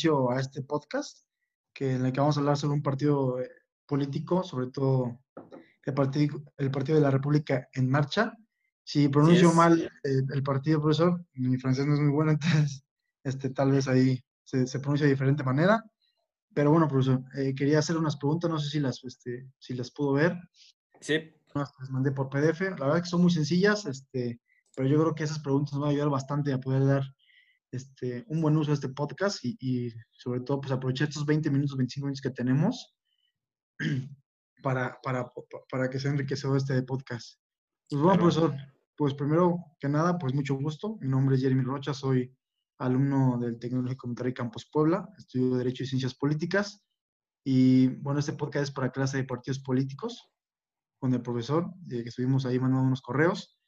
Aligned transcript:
inicio 0.00 0.30
a 0.30 0.40
este 0.40 0.62
podcast, 0.62 1.26
que 1.74 1.94
en 1.94 2.06
el 2.06 2.12
que 2.12 2.20
vamos 2.20 2.36
a 2.36 2.40
hablar 2.40 2.56
sobre 2.56 2.74
un 2.74 2.82
partido 2.82 3.38
eh, 3.38 3.50
político, 3.86 4.42
sobre 4.42 4.68
todo 4.68 5.20
el 5.84 5.94
partido, 5.94 6.42
el 6.56 6.70
partido 6.70 6.96
de 6.96 7.02
la 7.02 7.10
República 7.10 7.68
en 7.74 7.90
Marcha. 7.90 8.34
Si 8.82 9.08
pronuncio 9.08 9.52
mal 9.52 9.92
eh, 10.02 10.22
el 10.32 10.42
partido, 10.42 10.80
profesor, 10.80 11.22
mi 11.34 11.58
francés 11.58 11.86
no 11.86 11.94
es 11.94 12.00
muy 12.00 12.10
bueno, 12.10 12.30
entonces 12.32 12.82
este, 13.24 13.50
tal 13.50 13.72
vez 13.72 13.88
ahí 13.88 14.18
se, 14.42 14.66
se 14.66 14.80
pronuncia 14.80 15.04
de 15.04 15.12
diferente 15.12 15.44
manera. 15.44 15.84
Pero 16.54 16.70
bueno, 16.70 16.88
profesor, 16.88 17.22
eh, 17.36 17.54
quería 17.54 17.80
hacer 17.80 17.98
unas 17.98 18.16
preguntas, 18.16 18.50
no 18.50 18.58
sé 18.58 18.70
si 18.70 18.80
las, 18.80 19.04
este, 19.04 19.50
si 19.58 19.74
las 19.74 19.90
pudo 19.90 20.14
ver. 20.14 20.34
Sí. 21.00 21.30
Las 21.54 21.90
mandé 21.90 22.10
por 22.10 22.30
PDF. 22.30 22.62
La 22.78 22.86
verdad 22.86 23.02
que 23.02 23.08
son 23.08 23.20
muy 23.20 23.30
sencillas, 23.30 23.84
este, 23.84 24.40
pero 24.74 24.88
yo 24.88 24.98
creo 24.98 25.14
que 25.14 25.24
esas 25.24 25.40
preguntas 25.40 25.74
nos 25.74 25.82
van 25.82 25.90
a 25.90 25.92
ayudar 25.92 26.08
bastante 26.08 26.54
a 26.54 26.58
poder 26.58 26.86
dar 26.86 27.02
este, 27.70 28.24
un 28.28 28.40
buen 28.40 28.56
uso 28.56 28.70
a 28.70 28.74
este 28.74 28.88
podcast 28.88 29.44
y, 29.44 29.56
y 29.60 29.92
sobre 30.10 30.40
todo 30.40 30.60
pues 30.60 30.72
aprovechar 30.72 31.08
estos 31.08 31.26
20 31.26 31.50
minutos, 31.50 31.76
25 31.76 32.06
minutos 32.06 32.20
que 32.20 32.30
tenemos 32.30 32.94
para, 34.62 34.98
para, 35.02 35.30
para 35.70 35.88
que 35.88 35.98
sea 35.98 36.10
enriquecedor 36.10 36.56
este 36.56 36.82
podcast. 36.82 37.38
Pues 37.88 38.02
bueno, 38.02 38.18
profesor, 38.18 38.54
pues 38.96 39.14
primero 39.14 39.58
que 39.78 39.88
nada, 39.88 40.18
pues 40.18 40.34
mucho 40.34 40.54
gusto. 40.54 40.96
Mi 41.00 41.08
nombre 41.08 41.36
es 41.36 41.42
Jeremy 41.42 41.62
Rocha, 41.62 41.94
soy 41.94 42.36
alumno 42.78 43.38
del 43.38 43.58
Tecnológico 43.58 44.06
Monterrey 44.06 44.34
Campus 44.34 44.68
Puebla, 44.70 45.08
estudio 45.18 45.56
Derecho 45.56 45.84
y 45.84 45.86
Ciencias 45.86 46.14
Políticas. 46.14 46.84
Y 47.44 47.88
bueno, 47.88 48.20
este 48.20 48.32
podcast 48.32 48.64
es 48.64 48.70
para 48.70 48.92
clase 48.92 49.18
de 49.18 49.24
partidos 49.24 49.60
políticos 49.60 50.30
con 50.98 51.14
el 51.14 51.22
profesor, 51.22 51.72
eh, 51.90 52.02
que 52.02 52.10
estuvimos 52.10 52.44
ahí 52.44 52.58
mandando 52.58 52.86
unos 52.86 53.02
correos. 53.02 53.59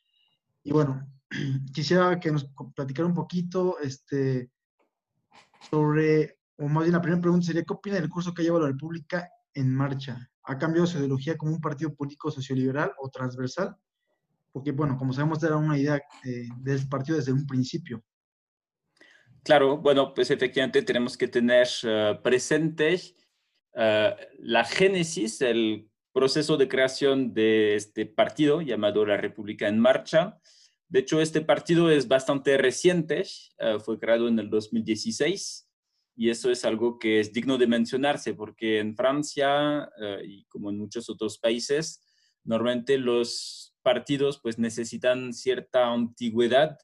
Y 0.65 0.73
bueno, 0.73 1.07
quisiera 1.73 2.19
que 2.21 2.31
nos 2.31 2.47
platicara 2.75 3.07
un 3.07 3.15
poquito 3.15 3.79
este, 3.81 4.51
sobre, 5.71 6.39
o 6.59 6.69
más 6.69 6.85
bien 6.85 6.95
la 6.95 7.01
primera 7.01 7.21
pregunta 7.21 7.47
sería, 7.47 7.65
¿qué 7.65 7.73
opina 7.73 7.97
del 7.97 8.09
curso 8.09 8.35
que 8.35 8.43
lleva 8.43 8.61
la 8.61 8.69
República 8.69 9.29
en 9.55 9.75
marcha? 9.75 10.31
¿Ha 10.45 10.59
cambiado 10.59 10.87
su 10.87 10.99
ideología 10.99 11.37
como 11.37 11.53
un 11.53 11.61
partido 11.61 11.95
político 11.95 12.31
socioliberal 12.31 12.93
o 12.99 13.09
transversal? 13.09 13.77
Porque, 14.51 14.73
bueno, 14.73 14.97
como 14.99 15.13
sabemos, 15.13 15.43
era 15.43 15.57
una 15.57 15.79
idea 15.79 16.03
eh, 16.25 16.49
del 16.59 16.89
partido 16.89 17.17
desde 17.17 17.33
un 17.33 17.47
principio. 17.47 18.03
Claro, 19.43 19.79
bueno, 19.79 20.15
pues 20.15 20.31
efectivamente 20.31 20.83
tenemos 20.83 21.17
que 21.17 21.27
tener 21.27 21.67
uh, 21.85 22.23
presente 22.23 23.01
uh, 23.75 24.15
la 24.39 24.65
génesis, 24.65 25.41
el 25.41 25.91
proceso 26.13 26.57
de 26.57 26.69
creación 26.69 27.33
de 27.35 27.75
este 27.75 28.07
partido 28.07 28.61
llamado 28.61 29.05
la 29.05 29.17
República 29.17 29.69
en 29.69 29.79
Marcha. 29.79 30.39
De 30.89 31.01
hecho, 31.01 31.21
este 31.21 31.41
partido 31.41 31.91
es 31.91 32.09
bastante 32.09 32.57
reciente, 32.59 33.25
uh, 33.61 33.81
fue 33.81 33.99
creado 33.99 34.29
en 34.29 34.39
el 34.39 34.51
2016 34.51 35.69
y 36.15 36.31
eso 36.31 36.51
es 36.51 36.65
algo 36.65 36.99
que 36.99 37.21
es 37.21 37.33
digno 37.33 37.57
de 37.57 37.67
mencionarse 37.67 38.35
porque 38.35 38.79
en 38.79 38.95
Francia 38.95 39.89
y 40.23 40.45
como 40.45 40.69
en 40.69 40.79
muchos 40.79 41.09
otros 41.09 41.39
países, 41.39 42.03
normalmente 42.45 42.99
los 42.99 43.75
partidos 43.83 44.41
pues 44.41 44.59
necesitan 44.59 45.33
cierta 45.33 45.93
antigüedad 45.93 46.79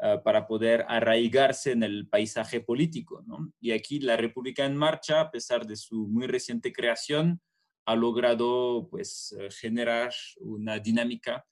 uh, 0.00 0.22
para 0.22 0.46
poder 0.46 0.84
arraigarse 0.88 1.72
en 1.72 1.82
el 1.82 2.08
paisaje 2.08 2.60
político. 2.60 3.22
¿no? 3.26 3.52
Y 3.60 3.72
aquí 3.72 4.00
la 4.00 4.16
República 4.16 4.64
en 4.64 4.76
Marcha, 4.76 5.20
a 5.20 5.30
pesar 5.30 5.66
de 5.66 5.76
su 5.76 6.06
muy 6.06 6.26
reciente 6.26 6.72
creación, 6.72 7.40
ha 7.86 7.96
logrado 7.96 8.88
pues, 8.90 9.34
eh, 9.38 9.48
generar 9.50 10.12
una 10.40 10.78
dinámica 10.78 11.46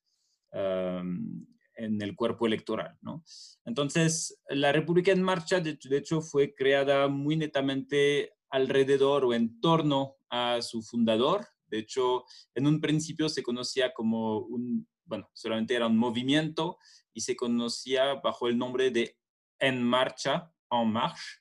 en 1.77 2.01
el 2.01 2.15
cuerpo 2.15 2.47
electoral. 2.47 2.97
¿no? 3.01 3.25
Entonces, 3.65 4.39
la 4.49 4.73
República 4.73 5.13
en 5.13 5.23
Marcha, 5.23 5.61
de, 5.61 5.79
hecho, 5.91 6.21
fue 6.21 6.55
creada 6.55 7.09
muy 7.09 7.37
netamente 7.37 8.35
alrededor 8.51 9.25
o 9.25 9.35
en 9.35 9.61
torno 9.61 10.17
a 10.31 10.63
su 10.63 10.83
fundador. 10.83 11.47
De 11.67 11.79
hecho, 11.79 12.25
en 12.55 12.67
un 12.67 12.81
principio 12.81 13.29
se 13.29 13.43
conocía 13.43 13.93
como 13.93 14.39
un, 14.39 14.87
bueno, 15.05 15.29
solamente 15.33 15.75
era 15.75 15.87
un 15.87 15.97
movimiento 15.97 16.79
y 17.13 17.21
se 17.21 17.37
conocía 17.37 18.15
bajo 18.15 18.49
el 18.49 18.57
nombre 18.57 18.91
de 18.91 19.17
En 19.59 19.83
Marcha, 19.83 20.53
En 20.71 20.93
Marche, 20.93 21.41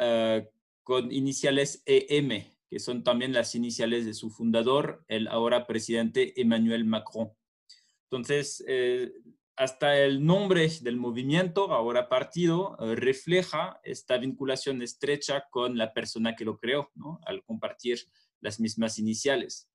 uh, 0.00 0.46
con 0.82 1.10
iniciales 1.10 1.82
EM, 1.86 2.44
que 2.74 2.80
son 2.80 3.04
también 3.04 3.32
las 3.32 3.54
iniciales 3.54 4.04
de 4.04 4.14
su 4.14 4.30
fundador, 4.30 5.04
el 5.06 5.28
ahora 5.28 5.64
presidente 5.64 6.40
Emmanuel 6.40 6.84
Macron. 6.84 7.30
Entonces, 8.10 8.64
eh, 8.66 9.12
hasta 9.54 9.96
el 10.00 10.26
nombre 10.26 10.68
del 10.80 10.96
movimiento, 10.96 11.70
ahora 11.70 12.08
partido, 12.08 12.76
eh, 12.80 12.96
refleja 12.96 13.78
esta 13.84 14.18
vinculación 14.18 14.82
estrecha 14.82 15.44
con 15.52 15.78
la 15.78 15.92
persona 15.92 16.34
que 16.34 16.44
lo 16.44 16.58
creó, 16.58 16.90
al 17.24 17.44
compartir 17.44 18.00
las 18.40 18.58
mismas 18.58 18.98
iniciales. 18.98 19.70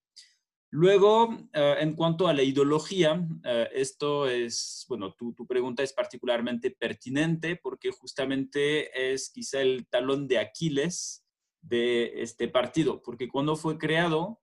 Luego, 0.70 1.30
uh, 1.30 1.80
en 1.80 1.96
cuanto 1.96 2.28
a 2.28 2.34
la 2.34 2.44
ideología, 2.44 3.26
esto 3.72 4.28
es, 4.28 4.86
bueno, 4.90 5.14
tu, 5.14 5.34
pregunta 5.48 5.84
es 5.84 5.94
particularmente 5.94 6.70
pertinente 6.70 7.56
porque 7.56 7.92
justamente 7.92 9.14
es 9.14 9.30
quizá 9.30 9.62
el 9.62 9.88
talón 9.88 10.28
de 10.28 10.38
Aquiles 10.38 11.19
de 11.62 12.22
este 12.22 12.48
partido, 12.48 13.02
porque 13.02 13.28
cuando 13.28 13.56
fue 13.56 13.78
creado, 13.78 14.42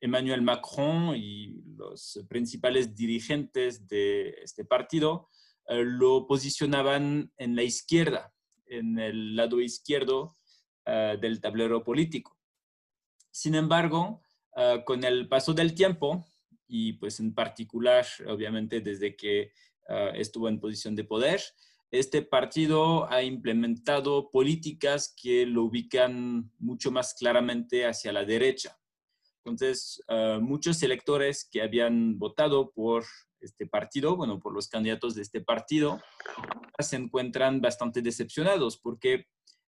Emmanuel 0.00 0.42
Macron 0.42 1.16
y 1.16 1.62
los 1.76 2.24
principales 2.28 2.94
dirigentes 2.94 3.86
de 3.86 4.30
este 4.42 4.64
partido 4.64 5.28
uh, 5.68 5.74
lo 5.82 6.26
posicionaban 6.26 7.32
en 7.36 7.56
la 7.56 7.62
izquierda, 7.62 8.32
en 8.66 8.98
el 8.98 9.36
lado 9.36 9.60
izquierdo 9.60 10.36
del 11.20 11.40
tablero 11.40 11.82
político. 11.82 12.38
Sin 13.32 13.56
embargo, 13.56 14.22
uh, 14.56 14.84
con 14.84 15.02
el 15.02 15.28
paso 15.28 15.52
del 15.52 15.74
tiempo 15.74 16.24
y 16.68 16.92
pues 16.94 17.18
en 17.18 17.34
particular, 17.34 18.06
obviamente, 18.28 18.80
desde 18.80 19.16
que 19.16 19.52
estuvo 20.14 20.48
en 20.48 20.58
posición 20.58 20.96
de 20.96 21.04
poder, 21.04 21.40
este 21.90 22.22
partido 22.22 23.10
ha 23.10 23.22
implementado 23.22 24.30
políticas 24.30 25.14
que 25.20 25.46
lo 25.46 25.64
ubican 25.64 26.50
mucho 26.58 26.90
más 26.90 27.14
claramente 27.14 27.86
hacia 27.86 28.12
la 28.12 28.24
derecha. 28.24 28.78
Entonces, 29.44 30.02
uh, 30.08 30.40
muchos 30.40 30.82
electores 30.82 31.48
que 31.50 31.62
habían 31.62 32.18
votado 32.18 32.72
por 32.72 33.04
este 33.40 33.66
partido, 33.66 34.16
bueno, 34.16 34.40
por 34.40 34.52
los 34.52 34.68
candidatos 34.68 35.14
de 35.14 35.22
este 35.22 35.40
partido, 35.40 36.00
se 36.80 36.96
encuentran 36.96 37.60
bastante 37.60 38.02
decepcionados 38.02 38.76
porque 38.76 39.26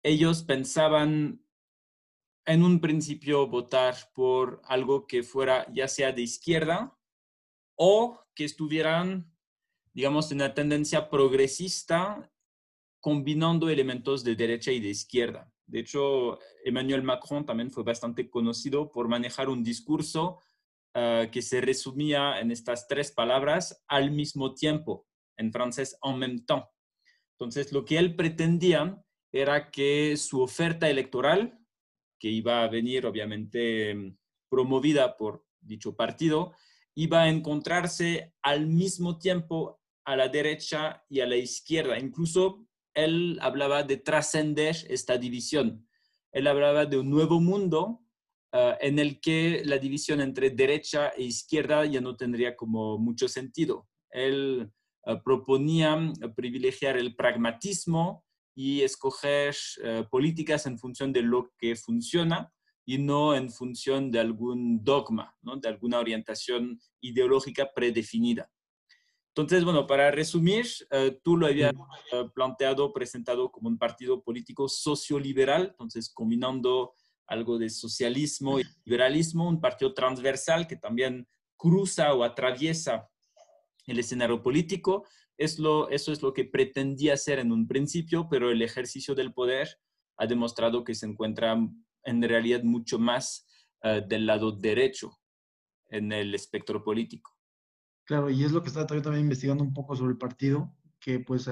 ellos 0.02 0.42
pensaban 0.42 1.44
en 2.46 2.64
un 2.64 2.80
principio 2.80 3.46
votar 3.46 3.94
por 4.12 4.60
algo 4.64 5.06
que 5.06 5.22
fuera 5.22 5.66
ya 5.72 5.86
sea 5.86 6.10
de 6.12 6.22
izquierda 6.22 6.98
o 7.76 8.20
que 8.34 8.44
estuvieran, 8.44 9.29
digamos, 9.92 10.30
una 10.30 10.54
tendencia 10.54 11.08
progresista 11.08 12.30
combinando 13.00 13.68
elementos 13.68 14.22
de 14.24 14.36
derecha 14.36 14.72
y 14.72 14.80
de 14.80 14.88
izquierda. 14.88 15.52
De 15.66 15.80
hecho, 15.80 16.38
Emmanuel 16.64 17.02
Macron 17.02 17.46
también 17.46 17.70
fue 17.70 17.82
bastante 17.82 18.28
conocido 18.28 18.90
por 18.90 19.08
manejar 19.08 19.48
un 19.48 19.62
discurso 19.62 20.40
uh, 20.94 21.30
que 21.30 21.42
se 21.42 21.60
resumía 21.60 22.40
en 22.40 22.50
estas 22.50 22.88
tres 22.88 23.12
palabras 23.12 23.82
al 23.88 24.10
mismo 24.10 24.54
tiempo, 24.54 25.06
en 25.36 25.52
francés, 25.52 25.96
en 26.02 26.18
même 26.18 26.44
temps. 26.44 26.66
Entonces, 27.38 27.72
lo 27.72 27.84
que 27.84 27.98
él 27.98 28.16
pretendía 28.16 29.02
era 29.32 29.70
que 29.70 30.16
su 30.16 30.42
oferta 30.42 30.90
electoral 30.90 31.60
que 32.20 32.28
iba 32.28 32.62
a 32.62 32.68
venir 32.68 33.06
obviamente 33.06 33.94
mm, 33.94 34.16
promovida 34.48 35.16
por 35.16 35.44
dicho 35.60 35.96
partido, 35.96 36.52
iba 36.94 37.22
a 37.22 37.28
encontrarse 37.28 38.34
al 38.42 38.66
mismo 38.66 39.18
tiempo 39.18 39.79
a 40.04 40.16
la 40.16 40.28
derecha 40.28 41.04
y 41.08 41.20
a 41.20 41.26
la 41.26 41.36
izquierda. 41.36 41.98
Incluso 41.98 42.66
él 42.94 43.38
hablaba 43.40 43.82
de 43.82 43.96
trascender 43.96 44.76
esta 44.88 45.18
división. 45.18 45.86
Él 46.32 46.46
hablaba 46.46 46.86
de 46.86 46.98
un 46.98 47.10
nuevo 47.10 47.40
mundo 47.40 48.02
uh, 48.52 48.74
en 48.80 48.98
el 48.98 49.20
que 49.20 49.62
la 49.64 49.78
división 49.78 50.20
entre 50.20 50.50
derecha 50.50 51.10
e 51.10 51.22
izquierda 51.24 51.84
ya 51.84 52.00
no 52.00 52.16
tendría 52.16 52.56
como 52.56 52.98
mucho 52.98 53.28
sentido. 53.28 53.88
Él 54.10 54.70
uh, 55.06 55.22
proponía 55.22 55.96
uh, 55.96 56.34
privilegiar 56.34 56.96
el 56.96 57.14
pragmatismo 57.14 58.24
y 58.54 58.82
escoger 58.82 59.54
políticas 60.10 60.66
en 60.66 60.76
función 60.76 61.12
de 61.12 61.22
lo 61.22 61.52
que 61.56 61.76
funciona 61.76 62.52
y 62.84 62.98
no 62.98 63.34
en 63.34 63.48
función 63.48 64.10
de 64.10 64.18
algún 64.18 64.82
dogma, 64.84 65.34
¿no? 65.40 65.56
de 65.56 65.68
alguna 65.68 65.98
orientación 66.00 66.78
ideológica 67.00 67.70
predefinida. 67.72 68.50
Entonces, 69.40 69.64
bueno, 69.64 69.86
para 69.86 70.10
resumir, 70.10 70.66
uh, 70.92 71.10
tú 71.22 71.36
lo 71.36 71.46
habías 71.46 71.72
uh, 71.74 72.30
planteado, 72.34 72.92
presentado 72.92 73.50
como 73.50 73.68
un 73.68 73.78
partido 73.78 74.22
político 74.22 74.68
socioliberal, 74.68 75.68
entonces 75.70 76.10
combinando 76.12 76.94
algo 77.26 77.58
de 77.58 77.70
socialismo 77.70 78.58
y 78.60 78.64
liberalismo, 78.84 79.48
un 79.48 79.60
partido 79.60 79.94
transversal 79.94 80.66
que 80.66 80.76
también 80.76 81.26
cruza 81.56 82.12
o 82.14 82.24
atraviesa 82.24 83.08
el 83.86 83.98
escenario 83.98 84.42
político. 84.42 85.06
Es 85.38 85.58
lo, 85.58 85.88
eso 85.90 86.12
es 86.12 86.22
lo 86.22 86.32
que 86.32 86.44
pretendía 86.44 87.14
hacer 87.14 87.38
en 87.38 87.52
un 87.52 87.66
principio, 87.66 88.28
pero 88.28 88.50
el 88.50 88.62
ejercicio 88.62 89.14
del 89.14 89.32
poder 89.32 89.78
ha 90.16 90.26
demostrado 90.26 90.84
que 90.84 90.94
se 90.94 91.06
encuentra 91.06 91.56
en 92.04 92.22
realidad 92.22 92.62
mucho 92.62 92.98
más 92.98 93.46
eh, 93.82 94.02
del 94.06 94.26
lado 94.26 94.52
derecho 94.52 95.18
en 95.88 96.12
el 96.12 96.34
espectro 96.34 96.84
político. 96.84 97.39
Claro, 98.10 98.28
y 98.28 98.42
es 98.42 98.50
lo 98.50 98.60
que 98.60 98.66
estaba 98.66 98.88
también 98.88 99.20
investigando 99.20 99.62
un 99.62 99.72
poco 99.72 99.94
sobre 99.94 100.10
el 100.10 100.18
partido, 100.18 100.74
que 100.98 101.20
pues, 101.20 101.48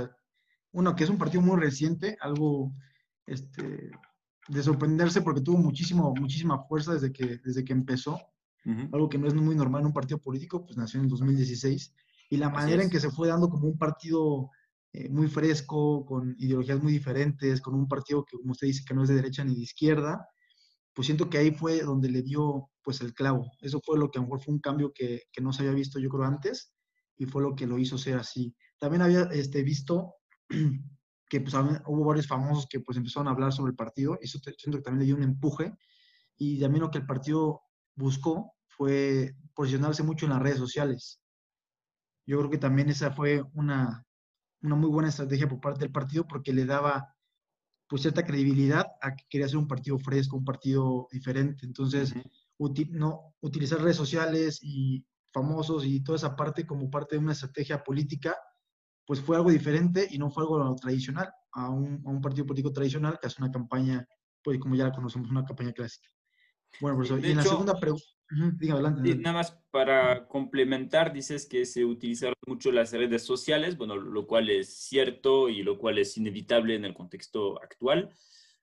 uno, 0.73 0.97
que 0.97 1.05
es 1.05 1.11
un 1.11 1.17
partido 1.17 1.41
muy 1.41 1.57
reciente, 1.57 2.19
algo 2.21 2.75
este, 3.27 3.93
de 4.49 4.63
sorprenderse 4.65 5.23
porque 5.23 5.41
tuvo 5.41 5.59
muchísimo, 5.59 6.13
muchísima 6.19 6.65
fuerza 6.65 6.95
desde 6.95 7.13
que, 7.13 7.37
desde 7.45 7.65
que 7.65 7.73
empezó, 7.73 8.19
algo 8.91 9.09
que 9.09 9.19
no 9.19 9.29
es 9.29 9.35
muy 9.35 9.55
normal 9.55 9.83
en 9.83 9.87
un 9.87 9.93
partido 9.93 10.19
político, 10.19 10.67
pues 10.67 10.77
nació 10.77 10.99
en 10.99 11.07
2016 11.07 11.95
y 12.31 12.37
la 12.39 12.51
manera 12.51 12.83
en 12.83 12.91
que 12.91 12.99
se 12.99 13.13
fue 13.13 13.29
dando 13.29 13.49
como 13.49 13.69
un 13.69 13.79
partido 13.79 14.51
eh, 14.93 15.09
muy 15.09 15.29
fresco, 15.29 16.05
con 16.05 16.35
ideologías 16.41 16.83
muy 16.83 16.91
diferentes, 16.93 17.61
con 17.61 17.77
un 17.77 17.87
partido 17.87 18.25
que, 18.25 18.37
como 18.37 18.51
usted 18.51 18.67
dice, 18.67 18.85
que 18.85 18.95
no 18.95 19.05
es 19.05 19.09
de 19.09 19.15
derecha 19.15 19.45
ni 19.45 19.55
de 19.55 19.63
izquierda, 19.63 20.27
pues 20.99 21.07
siento 21.07 21.31
que 21.31 21.39
ahí 21.39 21.53
fue 21.53 21.81
donde 21.81 22.11
le 22.11 22.23
dio 22.23 22.73
pues 22.83 23.01
el 23.03 23.15
clavo. 23.15 23.53
Eso 23.61 23.81
fue 23.81 23.97
lo 23.97 24.11
que 24.11 24.19
a 24.19 24.21
lo 24.21 24.27
mejor 24.27 24.43
fue 24.43 24.53
un 24.53 24.59
cambio 24.59 24.93
que, 24.93 25.23
que 25.31 25.41
no 25.41 25.53
se 25.53 25.63
había 25.63 25.73
visto 25.75 26.01
yo 26.01 26.09
creo 26.09 26.25
antes 26.25 26.75
y 27.17 27.25
fue 27.25 27.41
lo 27.41 27.55
que 27.55 27.69
lo 27.69 27.79
hizo 27.79 27.97
ser 27.97 28.19
así. 28.19 28.53
También 28.81 29.03
había 29.03 29.23
este, 29.31 29.63
visto 29.63 30.17
que 31.29 31.41
pues 31.41 31.55
hubo 31.87 32.05
varios 32.05 32.27
famosos 32.27 32.67
que 32.69 32.81
pues 32.81 32.99
empezaron 32.99 33.29
a 33.29 33.31
hablar 33.31 33.53
sobre 33.53 33.71
el 33.71 33.77
partido 33.77 34.19
eso 34.21 34.41
siento 34.41 34.79
que 34.79 34.83
también 34.83 34.99
le 34.99 35.05
dio 35.05 35.15
un 35.15 35.23
empuje 35.23 35.73
y 36.37 36.59
también 36.59 36.83
lo 36.83 36.91
que 36.91 36.99
el 36.99 37.07
partido 37.07 37.61
buscó 37.95 38.55
fue 38.67 39.37
posicionarse 39.55 40.03
mucho 40.03 40.27
en 40.27 40.33
las 40.33 40.43
redes 40.43 40.59
sociales. 40.59 41.21
Yo 42.27 42.39
creo 42.39 42.51
que 42.51 42.59
también 42.59 42.89
esa 42.89 43.13
fue 43.13 43.45
una, 43.55 44.05
una 44.63 44.75
muy 44.75 44.91
buena 44.91 45.11
estrategia 45.11 45.49
por 45.49 45.61
parte 45.61 45.79
del 45.79 45.93
partido 45.93 46.27
porque 46.27 46.53
le 46.53 46.67
daba 46.67 47.15
pues 47.89 48.03
cierta 48.03 48.25
credibilidad 48.25 48.87
a 49.01 49.15
que 49.15 49.25
quería 49.29 49.49
ser 49.49 49.57
un 49.57 49.67
partido 49.67 49.99
fresco, 49.99 50.37
un 50.37 50.45
partido 50.45 51.09
diferente. 51.11 51.65
Entonces, 51.65 52.15
no, 52.91 53.35
utilizar 53.41 53.81
redes 53.81 53.97
sociales 53.97 54.61
y 54.63 55.05
famosos 55.33 55.85
y 55.85 56.03
toda 56.03 56.17
esa 56.17 56.37
parte 56.37 56.67
como 56.67 56.91
parte 56.91 57.17
de 57.17 57.23
una 57.23 57.33
estrategia 57.33 57.83
política, 57.83 58.37
pues 59.07 59.21
fue 59.21 59.37
algo 59.37 59.51
diferente 59.51 60.07
y 60.11 60.19
no 60.19 60.31
fue 60.31 60.43
algo 60.43 60.75
tradicional, 60.77 61.31
a 61.53 61.71
un, 61.71 62.03
a 62.05 62.11
un 62.11 62.21
partido 62.21 62.47
político 62.47 62.73
tradicional 62.73 63.19
que 63.19 63.27
hace 63.27 63.43
una 63.43 63.51
campaña, 63.51 64.07
pues 64.43 64.59
como 64.59 64.75
ya 64.75 64.85
la 64.85 64.93
conocemos, 64.93 65.31
una 65.31 65.45
campaña 65.45 65.73
clásica. 65.73 66.09
Bueno, 66.81 66.99
profesor, 66.99 67.25
y 67.25 67.31
en 67.31 67.39
la 67.39 67.43
segunda 67.43 67.79
pregunta 67.79 68.18
nada 68.31 69.33
más 69.33 69.59
para 69.71 70.27
complementar, 70.29 71.13
dices 71.13 71.47
que 71.47 71.65
se 71.65 71.85
utilizaron 71.85 72.35
mucho 72.47 72.71
las 72.73 72.93
redes 72.93 73.23
sociales, 73.25 73.77
bueno, 73.77 73.97
lo 73.97 74.27
cual 74.27 74.51
es 74.51 74.75
cierto 74.75 75.49
y 75.49 75.63
lo 75.63 75.79
cual 75.79 75.99
es 75.99 76.17
inevitable 76.17 76.75
en 76.75 76.85
el 76.85 76.95
contexto 76.95 77.61
actual, 77.63 78.11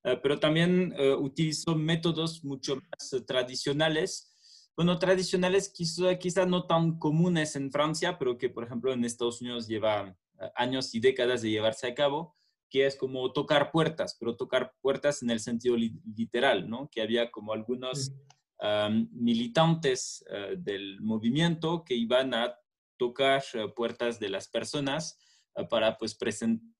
eh, 0.03 0.19
pero 0.21 0.39
también 0.39 0.93
uh, 0.99 1.15
utilizó 1.15 1.75
métodos 1.75 2.43
mucho 2.43 2.75
más 2.75 3.13
eh, 3.13 3.21
tradicionales, 3.21 4.31
bueno, 4.75 4.99
tradicionales 4.99 5.69
quizá, 5.69 6.17
quizá 6.19 6.45
no 6.45 6.67
tan 6.67 6.99
comunes 6.99 7.55
en 7.55 7.71
Francia, 7.71 8.17
pero 8.19 8.37
que, 8.37 8.49
por 8.49 8.65
ejemplo, 8.65 8.91
en 8.91 9.05
Estados 9.05 9.41
Unidos 9.41 9.67
lleva 9.67 10.15
años 10.55 10.93
y 10.93 10.99
décadas 10.99 11.41
de 11.41 11.49
llevarse 11.49 11.87
a 11.87 11.95
cabo, 11.95 12.35
que 12.69 12.85
es 12.85 12.97
como 12.97 13.31
tocar 13.31 13.71
puertas, 13.71 14.17
pero 14.19 14.35
tocar 14.35 14.73
puertas 14.81 15.23
en 15.23 15.29
el 15.29 15.39
sentido 15.39 15.77
literal, 15.77 16.69
¿no? 16.69 16.89
Que 16.91 17.01
había 17.01 17.31
como 17.31 17.53
algunos 17.53 18.11
militantes 19.11 20.23
eh, 20.29 20.55
del 20.57 21.01
movimiento 21.01 21.83
que 21.83 21.95
iban 21.95 22.33
a 22.33 22.55
tocar 22.97 23.43
eh, 23.53 23.67
puertas 23.75 24.19
de 24.19 24.29
las 24.29 24.47
personas 24.47 25.17
eh, 25.55 25.65
para, 25.69 25.97
pues, 25.97 26.17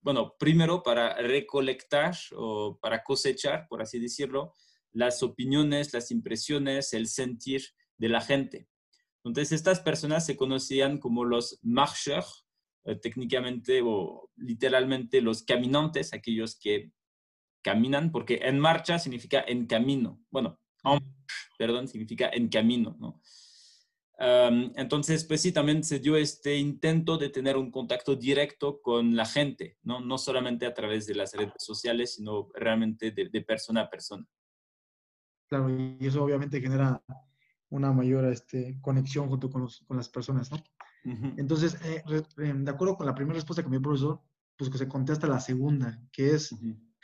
bueno, 0.02 0.36
primero 0.40 0.84
para 0.84 1.16
recolectar 1.16 2.16
o 2.36 2.78
para 2.82 3.04
cosechar, 3.04 3.68
por 3.68 3.82
así 3.82 4.00
decirlo, 4.00 4.54
las 4.92 5.24
opiniones, 5.24 5.94
las 5.94 6.12
impresiones, 6.12 6.94
el 6.94 7.08
sentir 7.08 7.64
de 7.98 8.10
la 8.10 8.22
gente. 8.22 8.68
Entonces, 9.24 9.52
estas 9.52 9.80
personas 9.80 10.26
se 10.26 10.38
conocían 10.38 11.00
como 11.00 11.26
los 11.26 11.60
marcheurs, 11.64 12.44
técnicamente 13.02 13.82
o 13.84 14.30
literalmente 14.36 15.20
los 15.20 15.42
caminantes, 15.42 16.14
aquellos 16.14 16.56
que 16.56 16.92
caminan, 17.64 18.12
porque 18.12 18.42
en 18.44 18.60
marcha 18.60 19.00
significa 19.00 19.44
en 19.48 19.66
camino. 19.66 20.22
Bueno, 20.30 20.60
perdón, 21.58 21.88
significa 21.88 22.30
en 22.30 22.50
camino, 22.50 22.96
¿no? 23.00 23.22
entonces, 24.18 25.26
pues 25.26 25.42
sí, 25.42 25.52
también 25.52 25.84
se 25.84 26.00
dio 26.00 26.16
este 26.16 26.56
intento 26.58 27.18
de 27.18 27.30
tener 27.30 27.58
un 27.58 27.70
contacto 27.70 28.16
directo 28.16 28.82
con 28.82 29.16
la 29.16 29.26
gente, 29.26 29.78
¿no? 29.84 30.00
No 30.00 30.18
solamente 30.18 30.66
a 30.66 30.74
través 30.74 31.06
de 31.06 31.16
las 31.16 31.34
redes 31.34 31.54
sociales, 31.58 32.16
sino 32.16 32.50
realmente 32.54 33.12
de, 33.12 33.42
persona 33.42 33.82
a 33.82 33.90
persona. 33.90 34.26
Claro, 35.48 35.70
y 35.70 35.98
eso 36.00 36.24
obviamente 36.24 36.62
genera 36.62 37.04
una 37.70 37.92
mayor 37.92 38.26
este, 38.32 38.80
conexión 38.82 39.28
junto 39.28 39.50
con, 39.50 39.68
las 39.90 40.10
personas, 40.10 40.50
¿no? 40.50 40.58
Entonces, 41.38 41.78
eh, 41.84 42.02
em, 42.38 42.64
de 42.64 42.72
acuerdo 42.72 42.96
con 42.96 43.06
la 43.06 43.14
primera 43.14 43.36
respuesta 43.36 43.62
que 43.62 43.70
me 43.70 43.74
dio 43.74 43.80
el 43.80 43.84
profesor, 43.84 44.22
pues 44.58 44.70
que 44.70 44.78
se 44.78 44.88
contesta 44.88 45.28
la 45.28 45.40
segunda, 45.40 46.02
que 46.12 46.32
es, 46.32 46.56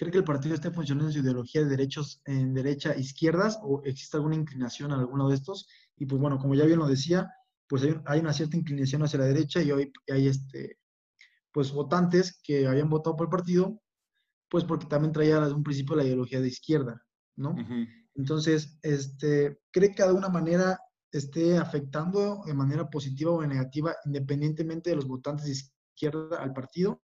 ¿Cree 0.01 0.11
que 0.11 0.17
el 0.17 0.23
partido 0.23 0.55
esté 0.55 0.71
funcionando 0.71 1.09
en 1.09 1.13
su 1.13 1.19
ideología 1.19 1.61
de 1.61 1.69
derechos 1.69 2.23
en 2.25 2.55
derecha 2.55 2.97
izquierdas 2.97 3.59
o 3.61 3.83
existe 3.85 4.17
alguna 4.17 4.33
inclinación 4.33 4.91
a 4.91 4.95
alguno 4.95 5.29
de 5.29 5.35
estos? 5.35 5.67
Y 5.95 6.07
pues 6.07 6.19
bueno, 6.19 6.39
como 6.39 6.55
ya 6.55 6.65
bien 6.65 6.79
lo 6.79 6.87
decía, 6.87 7.29
pues 7.67 7.83
hay, 8.07 8.19
una 8.19 8.33
cierta 8.33 8.57
inclinación 8.57 9.03
hacia 9.03 9.19
la 9.19 9.25
derecha 9.25 9.61
y 9.61 9.71
hoy 9.71 9.93
hay 10.11 10.27
este, 10.27 10.79
pues 11.51 11.71
votantes 11.71 12.41
que 12.43 12.65
habían 12.65 12.89
votado 12.89 13.15
por 13.15 13.27
el 13.27 13.29
partido, 13.29 13.79
pues 14.49 14.63
porque 14.63 14.87
también 14.87 15.13
traía 15.13 15.39
desde 15.39 15.53
un 15.53 15.61
principio 15.61 15.95
la 15.95 16.03
ideología 16.03 16.41
de 16.41 16.47
izquierda, 16.47 17.05
¿no? 17.35 17.55
Entonces, 18.15 18.79
este, 18.81 19.59
¿cree 19.69 19.91
que 19.91 20.01
de 20.01 20.09
alguna 20.09 20.29
manera 20.29 20.79
esté 21.11 21.59
afectando 21.59 22.41
de 22.43 22.55
manera 22.55 22.89
positiva 22.89 23.33
o 23.33 23.45
negativa, 23.45 23.95
independientemente 24.05 24.89
de 24.89 24.95
los 24.95 25.05
votantes 25.05 25.45
de 25.45 25.51
izquierda 25.51 26.37
al 26.41 26.53
partido? 26.53 27.03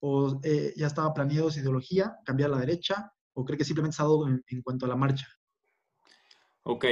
¿O 0.00 0.40
eh, 0.42 0.72
ya 0.76 0.86
estaba 0.86 1.12
planeado 1.12 1.48
esa 1.48 1.60
ideología, 1.60 2.16
cambiar 2.24 2.50
a 2.50 2.54
la 2.54 2.60
derecha? 2.60 3.12
¿O 3.34 3.44
cree 3.44 3.58
que 3.58 3.64
simplemente 3.64 3.96
ha 3.98 4.04
dado 4.04 4.26
en, 4.26 4.62
cuanto 4.62 4.86
a 4.86 4.88
la 4.88 4.96
marcha? 4.96 5.26
Ok. 6.62 6.84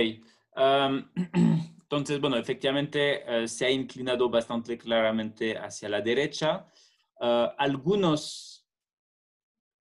entonces, 1.83 2.21
bueno, 2.21 2.37
efectivamente 2.37 3.23
eh, 3.27 3.49
se 3.49 3.67
ha 3.67 3.71
inclinado 3.71 4.29
bastante 4.31 4.79
claramente 4.79 5.57
hacia 5.57 5.89
la 5.89 6.01
derecha. 6.01 6.67
Ah, 7.21 7.55
algunos 7.59 8.67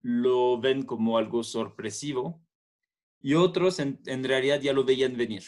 lo 0.02 0.60
ven 0.60 0.84
como 0.84 1.18
algo 1.18 1.44
sorpresivo 1.44 2.46
y 3.20 3.34
otros 3.34 3.80
en, 3.80 4.24
realidad 4.24 4.62
ya 4.62 4.72
lo 4.72 4.84
veían 4.84 5.18
venir. 5.18 5.44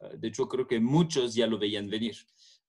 Ah, 0.00 0.10
de 0.16 0.28
hecho, 0.28 0.48
creo 0.48 0.66
que 0.66 0.78
muchos 0.78 1.34
ya 1.34 1.46
lo 1.46 1.58
veían 1.58 1.88
venir. 1.88 2.16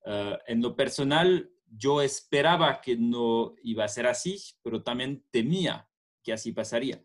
Ah, 0.06 0.40
en 0.48 0.62
lo 0.62 0.76
personal, 0.76 1.52
yo 1.72 2.02
esperaba 2.02 2.82
que 2.82 2.98
no 2.98 3.56
iba 3.64 3.86
a 3.86 3.90
ser 3.90 4.08
así, 4.08 4.38
pero 4.62 4.84
también 4.84 5.26
temía 5.32 5.90
que 6.24 6.34
así 6.34 6.52
pasaría. 6.52 7.04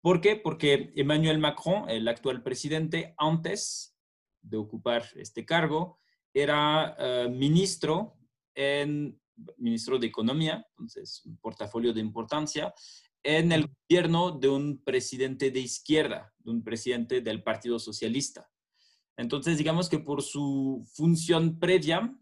¿Por 0.00 0.20
qué? 0.20 0.36
Porque 0.36 0.92
Emmanuel 0.96 1.38
Macron, 1.38 1.88
el 1.88 2.08
actual 2.08 2.42
presidente, 2.42 3.14
antes 3.18 3.96
de 4.40 4.56
ocupar 4.56 5.04
este 5.16 5.44
cargo, 5.44 5.98
era 6.32 6.96
eh, 6.98 7.28
ministro 7.28 8.18
en 8.54 9.20
ministro 9.58 9.98
de 9.98 10.06
Economía, 10.06 10.66
entonces 10.70 11.22
un 11.26 11.36
portafolio 11.38 11.92
de 11.92 12.00
importancia, 12.00 12.72
en 13.22 13.52
el 13.52 13.66
gobierno 13.66 14.30
de 14.30 14.48
un 14.48 14.82
presidente 14.82 15.50
de 15.50 15.60
izquierda, 15.60 16.32
de 16.38 16.50
un 16.50 16.62
presidente 16.62 17.20
del 17.20 17.42
Partido 17.42 17.78
Socialista. 17.78 18.48
Entonces, 19.16 19.58
digamos 19.58 19.88
que 19.88 19.98
por 19.98 20.22
su 20.22 20.86
función 20.94 21.58
previa, 21.58 22.16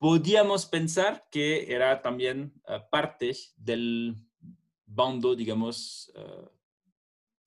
podíamos 0.00 0.64
pensar 0.64 1.28
que 1.30 1.72
era 1.72 2.00
también 2.00 2.54
eh, 2.66 2.80
parte 2.90 3.36
del 3.56 4.16
bando, 4.86 5.36
digamos, 5.36 6.10
eh, 6.16 6.48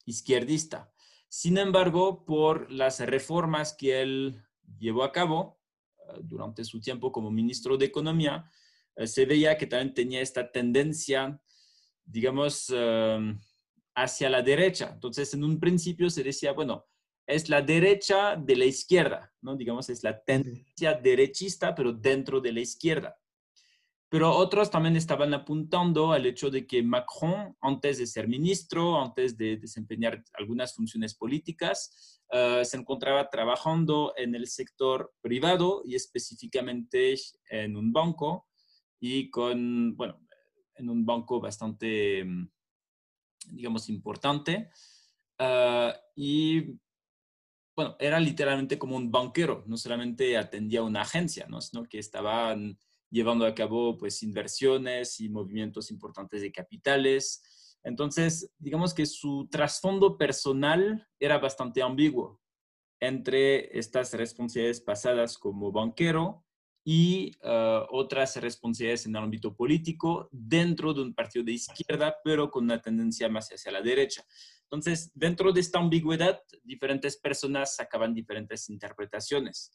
izquierdista. 0.06 0.90
Sin 1.28 1.58
embargo, 1.58 2.24
por 2.24 2.70
las 2.70 3.00
reformas 3.00 3.74
que 3.74 4.00
él 4.00 4.40
llevó 4.78 5.02
a 5.02 5.10
cabo 5.10 5.60
eh, 5.98 6.20
durante 6.22 6.64
su 6.64 6.80
tiempo 6.80 7.10
como 7.10 7.30
ministro 7.30 7.76
de 7.76 7.86
Economía, 7.86 8.48
se 9.06 9.26
veía 9.26 9.58
que 9.58 9.66
también 9.66 9.92
tenía 9.92 10.20
esta 10.20 10.52
tendencia, 10.52 11.42
digamos, 12.04 12.72
hacia 13.92 14.30
la 14.30 14.40
derecha. 14.40 14.92
Entonces, 14.94 15.34
en 15.34 15.42
un 15.42 15.58
principio 15.58 16.08
se 16.10 16.22
decía, 16.22 16.52
bueno, 16.52 16.86
es 17.26 17.48
la 17.48 17.62
derecha 17.62 18.36
de 18.36 18.56
la 18.56 18.64
izquierda, 18.64 19.32
¿no? 19.40 19.56
Digamos, 19.56 19.88
es 19.88 20.02
la 20.02 20.22
tendencia 20.22 20.94
derechista, 20.94 21.74
pero 21.74 21.92
dentro 21.92 22.40
de 22.40 22.52
la 22.52 22.60
izquierda. 22.60 23.18
Pero 24.08 24.30
otros 24.30 24.70
también 24.70 24.96
estaban 24.96 25.34
apuntando 25.34 26.12
al 26.12 26.26
hecho 26.26 26.50
de 26.50 26.66
que 26.66 26.82
Macron, 26.82 27.56
antes 27.60 27.98
de 27.98 28.06
ser 28.06 28.28
ministro, 28.28 29.00
antes 29.00 29.36
de 29.36 29.56
desempeñar 29.56 30.22
algunas 30.34 30.74
funciones 30.74 31.14
políticas, 31.14 32.22
eh, 32.30 32.62
se 32.64 32.76
encontraba 32.76 33.28
trabajando 33.28 34.14
en 34.16 34.34
el 34.34 34.46
sector 34.46 35.12
privado 35.20 35.82
y 35.84 35.94
específicamente 35.94 37.14
en 37.50 37.76
un 37.76 37.92
banco. 37.92 38.46
y 39.06 39.28
con, 39.28 39.94
bueno, 39.96 40.18
en 40.76 40.88
un 40.88 41.04
banco 41.04 41.38
bastante, 41.38 42.24
mm, 42.24 42.48
digamos, 43.50 43.90
importante. 43.90 44.70
Ah, 45.38 45.94
y 46.16 46.78
bueno, 47.76 47.96
era 47.98 48.20
literalmente 48.20 48.78
como 48.78 48.96
un 48.96 49.10
banquero, 49.10 49.64
no 49.66 49.76
solamente 49.76 50.36
atendía 50.36 50.82
una 50.82 51.02
agencia, 51.02 51.46
¿no? 51.48 51.60
sino 51.60 51.84
que 51.84 51.98
estaban 51.98 52.78
llevando 53.10 53.46
a 53.46 53.54
cabo 53.54 53.96
pues 53.96 54.22
inversiones 54.22 55.20
y 55.20 55.28
movimientos 55.28 55.90
importantes 55.90 56.40
de 56.40 56.52
capitales. 56.52 57.78
Entonces, 57.82 58.50
digamos 58.58 58.94
que 58.94 59.06
su 59.06 59.48
trasfondo 59.50 60.16
personal 60.16 61.06
era 61.18 61.38
bastante 61.38 61.82
ambiguo 61.82 62.40
entre 63.00 63.76
estas 63.78 64.12
responsabilidades 64.14 64.80
pasadas 64.80 65.36
como 65.36 65.70
banquero 65.70 66.44
y 66.84 67.32
ah, 67.42 67.86
otras 67.90 68.36
responsabilidades 68.36 69.06
en 69.06 69.16
el 69.16 69.22
ámbito 69.22 69.54
político 69.54 70.28
dentro 70.30 70.92
de 70.92 71.02
un 71.02 71.14
partido 71.14 71.44
de 71.44 71.52
izquierda, 71.52 72.16
pero 72.22 72.50
con 72.50 72.64
una 72.64 72.80
tendencia 72.80 73.28
más 73.28 73.48
hacia 73.50 73.72
la 73.72 73.80
derecha. 73.80 74.24
Entonces, 74.74 75.12
dentro 75.14 75.52
de 75.52 75.60
esta 75.60 75.78
ambigüedad, 75.78 76.42
diferentes 76.64 77.16
personas 77.16 77.76
sacaban 77.76 78.12
diferentes 78.12 78.68
interpretaciones. 78.68 79.72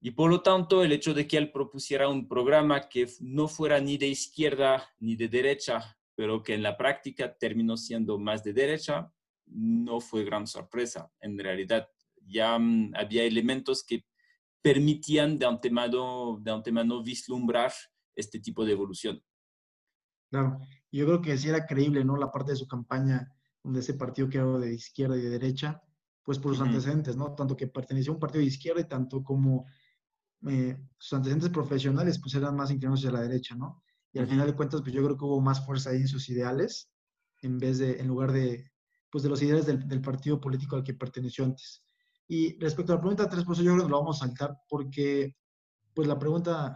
Y 0.00 0.12
por 0.12 0.30
lo 0.30 0.40
tanto, 0.40 0.82
el 0.82 0.92
hecho 0.92 1.12
de 1.12 1.26
que 1.26 1.36
él 1.36 1.52
propusiera 1.52 2.08
un 2.08 2.26
programa 2.26 2.88
que 2.88 3.06
no 3.20 3.48
fuera 3.48 3.78
ni 3.80 3.98
de 3.98 4.08
izquierda 4.08 4.88
ni 4.98 5.14
de 5.14 5.28
derecha, 5.28 5.98
pero 6.14 6.42
que 6.42 6.54
en 6.54 6.62
la 6.62 6.76
práctica 6.76 7.36
terminó 7.36 7.76
siendo 7.76 8.18
más 8.18 8.42
de 8.42 8.54
derecha, 8.54 9.12
no 9.46 10.00
fue 10.00 10.24
gran 10.24 10.46
sorpresa. 10.46 11.12
En 11.20 11.38
realidad, 11.38 11.88
ya 12.26 12.58
mm, 12.58 12.94
había 12.96 13.24
elementos 13.24 13.84
que 13.84 14.06
permitían 14.62 15.38
de 15.38 15.46
antemano, 15.46 16.38
de 16.40 16.50
antemano 16.50 17.02
vislumbrar 17.02 17.72
este 18.14 18.40
tipo 18.40 18.64
de 18.64 18.72
evolución. 18.72 19.22
Claro, 20.30 20.58
yo 20.90 21.06
creo 21.06 21.20
que 21.20 21.36
sí 21.36 21.48
era 21.48 21.66
creíble, 21.66 22.04
¿no? 22.04 22.16
La 22.16 22.32
parte 22.32 22.52
de 22.52 22.56
su 22.56 22.66
campaña, 22.66 23.35
donde 23.66 23.80
ese 23.80 23.94
partido 23.94 24.28
que 24.28 24.38
era 24.38 24.46
de 24.58 24.72
izquierda 24.72 25.16
y 25.16 25.22
de 25.22 25.28
derecha, 25.28 25.82
pues 26.22 26.38
por 26.38 26.52
sus 26.54 26.64
antecedentes, 26.64 27.16
¿no? 27.16 27.34
Tanto 27.34 27.56
que 27.56 27.66
pertenecía 27.66 28.12
a 28.12 28.14
un 28.14 28.20
partido 28.20 28.40
de 28.40 28.46
izquierda 28.46 28.80
y 28.80 28.84
tanto 28.84 29.24
como 29.24 29.66
eh, 30.48 30.76
sus 30.96 31.14
antecedentes 31.14 31.50
profesionales, 31.50 32.20
pues 32.20 32.32
eran 32.36 32.54
más 32.54 32.70
inclinados 32.70 33.00
hacia 33.00 33.10
la 33.10 33.22
derecha, 33.22 33.56
¿no? 33.56 33.82
Y 34.12 34.20
al 34.20 34.28
final 34.28 34.46
de 34.46 34.54
cuentas, 34.54 34.82
pues 34.82 34.94
yo 34.94 35.02
creo 35.02 35.16
que 35.16 35.24
hubo 35.24 35.40
más 35.40 35.66
fuerza 35.66 35.90
ahí 35.90 36.02
en 36.02 36.06
sus 36.06 36.28
ideales, 36.28 36.92
en 37.42 37.58
vez 37.58 37.78
de, 37.78 37.98
en 38.00 38.06
lugar 38.06 38.30
de, 38.30 38.70
pues 39.10 39.24
de 39.24 39.30
los 39.30 39.42
ideales 39.42 39.66
del, 39.66 39.88
del 39.88 40.00
partido 40.00 40.40
político 40.40 40.76
al 40.76 40.84
que 40.84 40.94
perteneció 40.94 41.44
antes. 41.44 41.82
Y 42.28 42.56
respecto 42.60 42.92
a 42.92 42.96
la 42.96 43.00
pregunta 43.00 43.28
3, 43.28 43.44
pues 43.44 43.58
yo 43.58 43.72
creo 43.72 43.84
que 43.84 43.90
lo 43.90 43.98
vamos 43.98 44.22
a 44.22 44.26
saltar 44.26 44.56
porque 44.68 45.34
pues 45.92 46.06
la 46.06 46.20
pregunta 46.20 46.72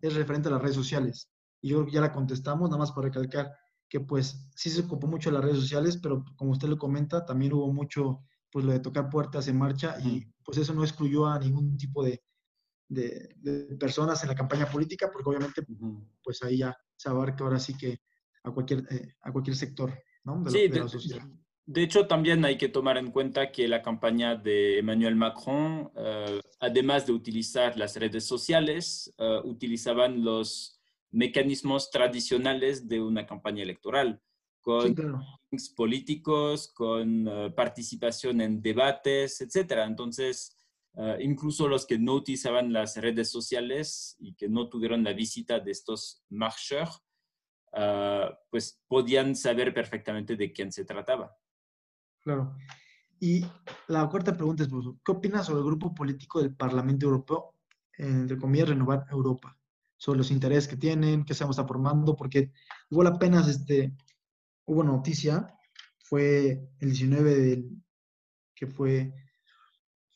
es 0.00 0.14
referente 0.14 0.48
a 0.48 0.52
las 0.52 0.62
redes 0.62 0.74
sociales. 0.74 1.30
Y 1.60 1.68
yo 1.68 1.76
creo 1.76 1.86
que 1.86 1.92
ya 1.92 2.00
la 2.00 2.12
contestamos, 2.12 2.68
nada 2.68 2.80
más 2.80 2.90
para 2.90 3.06
recalcar 3.06 3.52
que 3.92 4.00
pues 4.00 4.48
sí 4.56 4.70
se 4.70 4.80
ocupó 4.80 5.06
mucho 5.06 5.28
de 5.28 5.34
las 5.34 5.44
redes 5.44 5.60
sociales, 5.60 5.98
pero 6.02 6.24
como 6.36 6.52
usted 6.52 6.66
lo 6.66 6.78
comenta, 6.78 7.26
también 7.26 7.52
hubo 7.52 7.70
mucho 7.70 8.22
pues 8.50 8.64
lo 8.64 8.72
de 8.72 8.80
tocar 8.80 9.10
puertas 9.10 9.48
en 9.48 9.58
marcha 9.58 9.96
y 10.02 10.24
pues 10.42 10.56
eso 10.56 10.72
no 10.72 10.82
excluyó 10.82 11.26
a 11.26 11.38
ningún 11.38 11.76
tipo 11.76 12.02
de, 12.02 12.22
de, 12.88 13.76
personas 13.78 14.22
en 14.22 14.30
la 14.30 14.34
campaña 14.34 14.64
política, 14.64 15.10
porque 15.12 15.28
obviamente 15.28 15.62
pues 16.22 16.42
ahí 16.42 16.56
ya 16.56 16.74
se 16.96 17.10
abarca 17.10 17.44
ahora 17.44 17.58
sí 17.58 17.76
que 17.76 18.00
a 18.44 18.50
cualquier, 18.50 18.86
eh, 18.90 19.14
a 19.20 19.30
cualquier 19.30 19.56
sector 19.56 19.92
¿no? 20.24 20.42
de, 20.42 20.70
la, 20.70 20.88
sociedad. 20.88 21.28
De 21.66 21.82
hecho, 21.82 22.06
también 22.06 22.46
hay 22.46 22.56
que 22.56 22.70
tomar 22.70 22.96
en 22.96 23.10
cuenta 23.10 23.52
que 23.52 23.68
la 23.68 23.82
campaña 23.82 24.36
de 24.36 24.78
Emmanuel 24.78 25.16
Macron, 25.16 25.92
eh, 25.96 26.40
además 26.60 27.06
de 27.06 27.12
utilizar 27.12 27.76
las 27.76 27.94
redes 27.96 28.24
sociales, 28.24 29.12
eh, 29.18 29.40
utilizaban 29.44 30.24
los 30.24 30.81
mecanismos 31.12 31.90
tradicionales 31.90 32.88
de 32.88 33.00
una 33.00 33.26
campaña 33.26 33.62
electoral, 33.62 34.20
con 34.60 34.94
políticos, 35.76 36.72
con 36.74 37.28
eh, 37.28 37.50
participación 37.50 38.40
en 38.40 38.62
debates, 38.62 39.40
etc. 39.40 39.82
Entonces, 39.86 40.56
incluso 41.20 41.68
los 41.68 41.86
que 41.86 41.98
no 41.98 42.12
utilizaban 42.14 42.70
las 42.70 42.98
redes 42.98 43.30
sociales 43.30 44.14
y 44.18 44.34
que 44.34 44.50
no 44.50 44.68
tuvieron 44.68 45.02
la 45.02 45.14
visita 45.14 45.58
de 45.58 45.70
estos 45.70 46.22
marcheurs, 46.28 47.00
pues 48.50 48.78
podían 48.86 49.34
saber 49.34 49.72
perfectamente 49.72 50.36
de 50.36 50.52
quién 50.52 50.70
se 50.70 50.84
trataba. 50.84 51.34
Claro. 52.22 52.54
Y 53.22 53.46
la 53.86 54.08
cuarta 54.08 54.36
pregunta 54.36 54.64
es, 54.64 54.68
¿qué 55.04 55.12
opinas 55.12 55.46
sobre 55.46 55.60
el 55.60 55.66
grupo 55.66 55.94
político 55.94 56.42
del 56.42 56.56
Parlamento 56.56 57.06
Europeo, 57.06 57.54
entre 57.96 58.36
comillas, 58.36 58.70
Renovar 58.70 59.06
Europa? 59.12 59.56
Sobre 60.02 60.18
los 60.18 60.32
intereses 60.32 60.66
que 60.66 60.76
tienen, 60.76 61.24
qué 61.24 61.32
se 61.32 61.44
está 61.44 61.64
formando, 61.64 62.16
porque 62.16 62.50
igual 62.90 63.06
apenas 63.06 63.46
este, 63.46 63.94
hubo 64.64 64.82
noticia, 64.82 65.46
fue 66.02 66.60
el 66.80 66.88
19 66.88 67.34
de, 67.36 67.64
que 68.52 68.66
fue, 68.66 69.14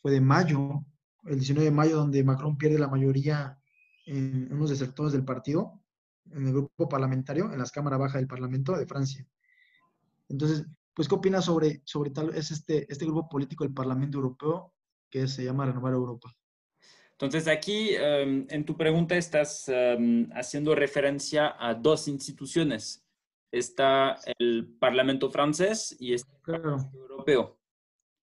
fue 0.03 0.11
de 0.11 0.21
mayo, 0.21 0.85
el 1.27 1.39
19 1.39 1.67
de 1.67 1.71
mayo, 1.71 1.99
donde 1.99 2.25
Macron 2.25 2.59
pierde 2.59 2.81
la 2.81 2.89
mayoría 2.89 3.61
en 4.07 4.53
unos 4.53 4.71
de 4.71 4.75
sectores 4.75 5.13
del 5.13 5.25
partido, 5.25 5.81
en 6.33 6.49
el 6.49 6.53
grupo 6.53 6.89
parlamentario, 6.89 7.53
en 7.53 7.59
las 7.61 7.71
cámaras 7.71 8.01
bajas 8.01 8.17
del 8.17 8.27
Parlamento 8.27 8.77
de 8.77 8.89
Francia. 8.89 9.25
Entonces, 10.29 10.67
pues, 10.95 11.07
¿qué 11.07 11.15
opinas 11.15 11.45
sobre, 11.45 11.81
sobre 11.85 12.11
tal 12.11 12.35
es 12.35 12.51
este, 12.51 12.91
este 12.93 13.05
grupo 13.05 13.29
político 13.29 13.63
del 13.63 13.73
Parlamento 13.73 14.19
Europeo 14.19 14.75
que 15.09 15.29
se 15.29 15.45
llama 15.45 15.65
Renovar 15.65 15.93
Europa? 15.93 16.37
Entonces, 17.19 17.49
aquí 17.49 17.95
em, 17.95 18.47
en 18.51 18.65
tu 18.65 18.77
pregunta 18.77 19.17
estás 19.17 19.69
em, 19.69 20.29
haciendo 20.33 20.75
referencia 20.75 21.55
a 21.59 21.75
dos 21.75 22.09
instituciones. 22.09 23.05
Está 23.51 24.19
el 24.39 24.77
Parlamento 24.79 25.31
francés 25.31 25.97
y 25.99 26.13
el 26.13 26.21
Parlamento 26.45 26.97
Europeo. 26.99 27.59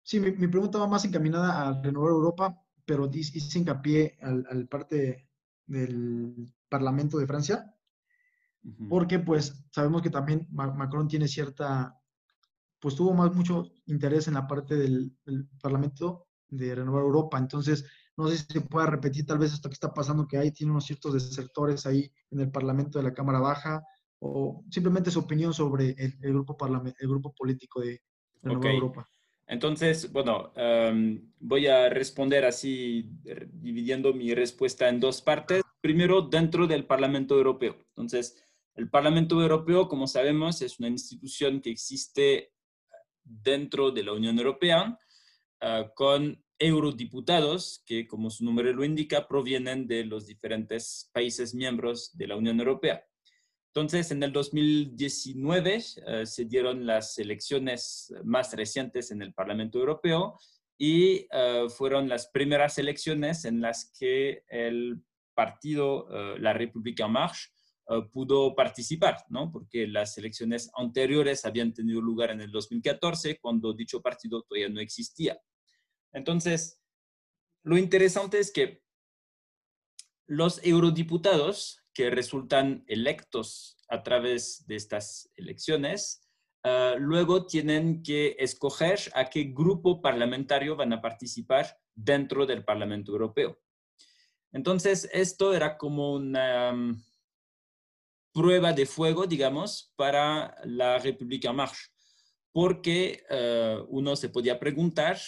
Sí, 0.02 0.20
mi, 0.20 0.32
mi, 0.32 0.49
pregunta 0.49 0.78
va 0.78 0.87
más 0.87 1.04
encaminada 1.04 1.68
a 1.68 1.82
Renovar 1.82 2.11
Europa, 2.11 2.61
pero 2.84 3.08
hice 3.12 3.58
hincapié 3.58 4.18
al, 4.20 4.44
al 4.50 4.66
parte 4.66 5.28
del 5.66 6.52
Parlamento 6.68 7.18
de 7.18 7.26
Francia, 7.26 7.75
porque 8.88 9.18
pues 9.20 9.64
sabemos 9.70 10.02
que 10.02 10.11
también 10.11 10.46
Macron 10.50 11.08
tiene 11.08 11.28
cierta 11.28 11.99
pues 12.82 12.96
tuvo 12.96 13.14
más 13.14 13.32
mucho 13.32 13.70
interés 13.87 14.26
en 14.26 14.34
la 14.34 14.49
parte 14.49 14.75
del, 14.76 15.16
Parlamento 15.62 16.26
de 16.49 16.75
Renovar 16.75 17.04
Europa. 17.04 17.38
Entonces, 17.38 17.87
no 18.16 18.28
sé 18.28 18.38
si 18.38 18.45
se 18.45 18.61
pueda 18.61 18.87
repetir 18.87 19.26
tal 19.26 19.38
vez 19.38 19.52
esto 19.52 19.69
que 19.69 19.75
está 19.75 19.92
pasando, 19.92 20.26
que 20.26 20.38
hay, 20.38 20.50
tiene 20.52 20.73
unos 20.73 20.85
ciertos 20.85 21.35
sectores 21.35 21.87
ahí 21.87 22.11
en 22.31 22.40
el 22.40 22.50
Parlamento 22.50 22.99
de 22.99 23.04
la 23.04 23.14
Cámara 23.14 23.40
Baja, 23.40 23.83
o 24.21 24.64
simplemente 24.71 25.11
su 25.11 25.21
opinión 25.21 25.52
sobre 25.52 25.97
el, 25.99 26.16
grupo, 26.21 26.57
el 26.66 27.09
grupo 27.09 27.35
político 27.35 27.81
de 27.81 28.00
Renovar 28.42 28.73
Europa. 28.73 29.09
Entonces, 29.47 30.11
bueno, 30.12 30.52
em, 30.54 31.31
voy 31.40 31.66
a 31.66 31.88
responder 31.88 32.45
así, 32.45 33.11
dividiendo 33.52 34.14
mi 34.14 34.35
respuesta 34.35 34.88
en 34.88 35.00
dos 35.00 35.21
partes. 35.21 35.62
Primero, 35.81 36.23
dentro 36.23 36.66
del 36.66 36.87
Parlamento 36.87 37.37
Europeo. 37.37 37.76
Entonces, 37.88 38.42
el 38.76 38.88
Parlamento 38.88 39.40
Europeo, 39.40 39.88
como 39.88 40.07
sabemos, 40.07 40.62
es 40.62 40.78
una 40.78 40.88
institución 40.88 41.61
que 41.61 41.71
existe 41.71 42.52
dentro 43.25 43.90
de 43.90 44.04
la 44.04 44.12
Unión 44.12 44.38
Europea 44.38 44.99
ah, 45.61 45.90
con 45.95 46.42
eurodiputados 46.66 47.83
que, 47.87 48.07
como 48.07 48.31
su 48.31 48.45
nombre 48.45 48.73
lo 48.73 48.85
indica, 48.85 49.26
provienen 49.26 49.87
de 49.87 50.04
los 50.04 50.26
diferentes 50.26 51.11
países 51.12 51.54
miembros 51.54 52.16
de 52.16 52.26
la 52.26 52.37
Unión 52.37 52.59
Europea. 52.59 53.04
Entonces, 53.69 54.11
en 54.11 54.23
el 54.23 54.33
2019 54.33 55.83
ah, 56.07 56.26
se 56.26 56.45
dieron 56.45 56.87
las 56.87 57.19
elecciones 57.19 58.12
más 58.25 58.52
recientes 58.54 59.11
en 59.11 59.23
el 59.23 59.33
Parlamento 59.33 59.78
Europeo 59.78 60.38
y 60.78 61.26
ah, 61.33 61.66
fueron 61.69 62.09
las 62.09 62.28
primeras 62.28 62.78
elecciones 62.78 63.45
en 63.45 63.61
las 63.61 63.92
que 63.99 64.45
el 64.49 65.02
partido 65.35 66.09
La 66.38 66.52
República 66.52 67.07
En 67.07 67.12
Marche 67.12 67.49
eh, 67.88 68.02
pudo 68.12 68.54
participar, 68.54 69.19
¿no? 69.28 69.50
Porque 69.50 69.87
las 69.87 70.16
elecciones 70.16 70.71
anteriores 70.76 71.45
habían 71.45 71.73
tenido 71.73 72.00
lugar 72.00 72.31
en 72.31 72.40
el 72.40 72.50
2014, 72.50 73.38
cuando 73.40 73.73
dicho 73.73 74.00
partido 74.00 74.42
todavía 74.42 74.69
no 74.69 74.81
existía. 74.81 75.38
Entonces, 76.12 76.81
lo 77.62 77.78
interesante 77.78 78.38
es 78.38 78.52
que 78.52 78.83
los 80.26 80.61
eurodiputados 80.64 81.83
que 81.92 82.11
resultan 82.11 82.85
electos 82.87 83.76
a 83.88 84.02
través 84.02 84.66
de 84.66 84.76
estas 84.76 85.31
elecciones, 85.37 86.26
eh, 86.64 86.95
luego 86.99 87.47
tienen 87.47 88.02
que 88.02 88.37
escoger 88.38 88.99
a 89.14 89.28
qué 89.28 89.45
grupo 89.45 90.00
parlamentario 90.00 90.76
van 90.76 90.92
a 90.92 91.02
participar 91.02 91.78
dentro 91.95 92.47
del 92.47 92.64
Parlamento 92.64 93.12
Europeo. 93.12 93.61
Entonces, 94.52 95.09
esto 95.12 95.54
era 95.54 95.76
como 95.76 96.14
una 96.14 96.75
prueba 98.33 98.73
de 98.73 98.87
fuego, 98.87 99.26
digamos, 99.26 99.92
para 99.97 100.57
la 100.64 100.99
República 100.99 101.50
En 101.50 101.69
porque 102.54 103.25
eh, 103.31 103.78
uno 103.88 104.14
se 104.14 104.28
podía 104.28 104.59
preguntar 104.59 105.19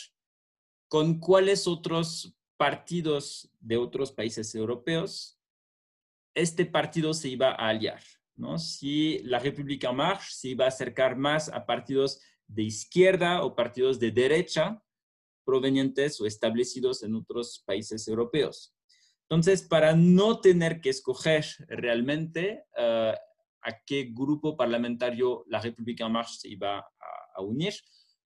con 0.89 1.19
cuáles 1.19 1.67
otros 1.67 2.35
partidos 2.57 3.51
de 3.61 3.77
otros 3.77 4.13
países 4.13 4.55
europeos 4.55 5.35
este 6.35 6.67
partido 6.67 7.15
se 7.15 7.29
iba 7.29 7.51
a 7.51 7.69
aliar, 7.69 8.03
¿no? 8.37 8.59
Si 8.59 9.21
la 9.21 9.39
República 9.39 9.91
En 9.91 9.97
Marche 9.97 10.29
se 10.31 10.49
iba 10.49 10.65
a 10.65 10.69
acercar 10.69 11.17
más 11.17 11.49
a 11.49 11.65
partidos 11.65 12.21
de 12.47 12.65
izquierda 12.65 13.43
o 13.45 13.55
partidos 13.55 13.99
de 14.01 14.11
derecha 14.11 14.83
provenientes 15.45 16.21
o 16.21 16.27
establecidos 16.27 17.03
en 17.03 17.15
otros 17.15 17.63
países 17.67 18.09
europeos. 18.09 18.75
Entonces, 19.23 19.63
para 19.63 19.95
no 19.95 20.41
tener 20.41 20.81
que 20.81 20.91
escoger 20.91 21.45
realmente 21.69 22.65
eh, 22.77 23.15
a 23.63 23.85
qué 23.85 24.11
grupo 24.13 24.57
parlamentario 24.57 25.45
la 25.49 25.61
República 25.61 26.07
En 26.07 26.13
Marche 26.13 26.39
se 26.41 26.49
iba 26.49 26.79
a 26.79 27.43
unir, 27.43 27.75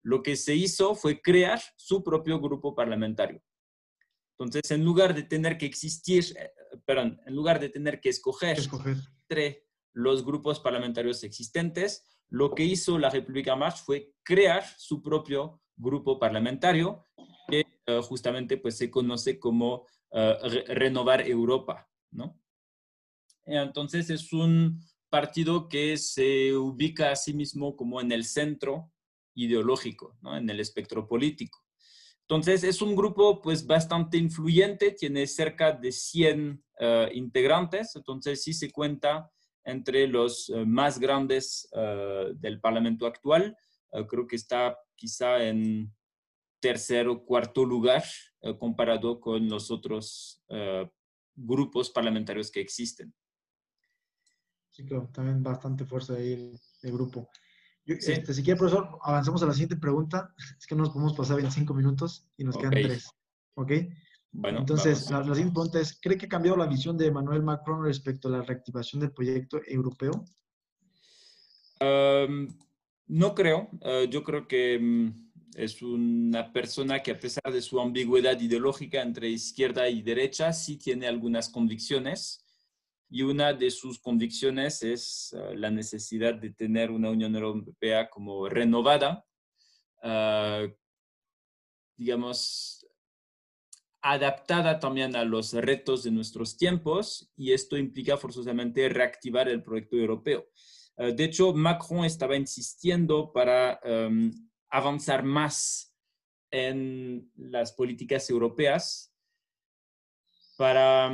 lo 0.03 0.23
que 0.23 0.37
se 0.37 0.55
hizo 0.55 0.95
fue 0.95 1.21
crear 1.21 1.61
su 1.77 2.03
propio 2.03 2.41
grupo 2.41 2.75
parlamentario. 2.75 3.43
Entonces, 4.39 4.71
en 4.71 4.85
lugar 4.85 5.15
de 5.15 5.25
tener 5.25 5.59
que 5.59 5.67
existir, 5.67 6.25
eh, 6.39 6.53
perdón, 6.85 7.21
en 7.27 7.35
lugar 7.35 7.59
de 7.59 7.69
tener 7.69 8.01
que 8.01 8.09
escoger, 8.09 8.59
entre 9.23 9.67
los 9.93 10.25
grupos 10.25 10.61
parlamentarios 10.61 11.25
existentes, 11.25 12.05
lo 12.29 12.55
que 12.55 12.65
hizo 12.65 12.99
la 12.99 13.11
República 13.11 13.57
March 13.57 13.79
fue 13.85 14.13
crear 14.23 14.65
su 14.77 15.03
propio 15.03 15.61
grupo 15.77 16.19
parlamentario 16.19 17.05
que 17.49 17.65
eh, 17.87 18.01
justamente 18.03 18.59
pues, 18.59 18.77
se 18.77 18.91
conoce 18.91 19.41
como 19.41 19.87
eh, 20.13 20.65
Renovar 20.69 21.23
Europa, 21.23 21.89
¿no? 22.13 22.41
Entonces 23.45 24.11
es 24.11 24.33
un 24.33 24.79
partido 25.09 25.69
que 25.69 25.97
se 25.97 26.55
ubica 26.55 27.11
a 27.11 27.17
sí 27.17 27.33
mismo 27.33 27.77
como 27.77 28.01
en 28.01 28.13
el 28.13 28.25
centro 28.25 28.93
ideológico, 29.39 30.19
en 30.25 30.51
el 30.51 30.61
espectro 30.61 31.07
político. 31.07 31.65
Entonces, 32.23 32.63
es 32.63 32.83
un 32.83 32.95
grupo 32.95 33.41
pues 33.41 33.67
bastante 33.67 34.19
influyente, 34.19 34.91
tiene 34.91 35.27
cerca 35.27 35.73
de 35.73 35.91
100 35.91 36.63
eh, 36.79 37.11
integrantes, 37.15 37.97
entonces 37.97 38.43
sí 38.43 38.53
se 38.53 38.71
cuenta 38.71 39.31
entre 39.65 40.07
los 40.07 40.51
eh, 40.51 40.67
más 40.67 40.99
grandes 40.99 41.69
eh, 41.73 42.33
del 42.35 42.61
Parlamento 42.61 43.07
actual. 43.07 43.57
creo 44.07 44.27
que 44.27 44.37
está 44.37 44.77
quizá 44.95 45.43
en 45.43 45.91
tercer 46.61 47.09
o 47.09 47.25
cuarto 47.25 47.65
lugar 47.65 48.05
comparado 48.59 49.19
con 49.19 49.49
los 49.49 49.71
otros 49.71 50.43
grupos 51.35 51.89
parlamentarios 51.89 52.51
que 52.51 52.61
existen. 52.61 53.15
Sí, 54.69 54.85
claro, 54.85 55.09
también 55.11 55.43
bastante 55.43 55.87
fuerza 55.87 56.17
ahí 56.17 56.53
el 56.83 56.93
grupo. 56.93 57.31
Este, 57.89 58.35
si 58.35 58.43
quiere, 58.43 58.59
profesor, 58.59 58.99
avanzamos 59.03 59.43
a 59.43 59.47
la 59.47 59.53
siguiente 59.53 59.77
pregunta. 59.77 60.35
Es 60.59 60.67
que 60.67 60.75
no 60.75 60.83
nos 60.83 60.91
podemos 60.91 61.15
pasar 61.15 61.37
25 61.37 61.73
minutos 61.73 62.29
y 62.37 62.45
nos 62.45 62.57
quedan 62.59 62.73
tres. 62.73 63.11
¿Ok? 63.55 63.73
Bueno, 64.31 64.59
Entonces, 64.59 65.11
la, 65.11 65.23
siguiente 65.23 65.55
pregunta 65.55 65.81
es, 65.81 65.99
¿cree 65.99 66.19
que 66.19 66.27
ha 66.27 66.29
cambiado 66.29 66.59
la 66.59 66.67
visión 66.67 66.99
de 66.99 67.07
Emmanuel 67.07 67.43
Macron 67.43 67.83
respecto 67.83 68.29
a 68.29 68.33
la 68.33 68.43
reactivación 68.43 69.01
del 69.01 69.13
proyecto 69.13 69.61
europeo? 69.67 70.25
no 73.07 73.35
creo. 73.35 73.71
Ah, 73.83 74.05
yo 74.09 74.23
creo 74.23 74.47
que 74.47 74.79
mm, 74.79 75.31
es 75.55 75.81
una 75.81 76.53
persona 76.53 77.03
que 77.03 77.13
a 77.13 77.19
pesar 77.19 77.51
de 77.51 77.63
su 77.63 77.81
ambigüedad 77.81 78.39
ideológica 78.39 79.01
entre 79.01 79.31
izquierda 79.31 79.89
y 79.89 80.03
derecha, 80.03 80.53
sí 80.53 80.77
tiene 80.77 81.07
algunas 81.07 81.49
convicciones 81.49 82.45
y 83.11 83.23
una 83.23 83.53
de 83.53 83.71
sus 83.71 83.99
convicciones 83.99 84.83
es 84.83 85.35
ah, 85.35 85.53
la 85.55 85.71
necesidad 85.71 86.35
de 86.35 86.51
tener 86.51 86.91
una 86.91 87.11
Unión 87.11 87.35
Europea 87.35 88.11
como 88.11 88.49
renovada, 88.49 89.25
ah, 90.03 90.67
digamos, 91.97 92.87
adaptada 94.01 94.79
también 94.79 95.17
a 95.17 95.25
los 95.25 95.53
retos 95.53 96.05
de 96.05 96.11
nuestros 96.11 96.57
tiempos 96.57 97.33
y 97.37 97.53
esto 97.53 97.77
implica 97.77 98.17
forzosamente 98.17 98.89
reactivar 98.89 99.49
el 99.49 99.63
proyecto 99.63 99.97
europeo. 99.97 100.47
Ah, 100.97 101.07
de 101.07 101.25
hecho, 101.25 101.55
Macron 101.55 102.05
estaba 102.05 102.37
insistiendo 102.37 103.33
para 103.33 103.81
avanzar 104.71 105.23
más 105.23 105.95
en 106.51 107.31
las 107.37 107.73
políticas 107.73 108.29
europeas 108.31 109.13
para 110.57 111.11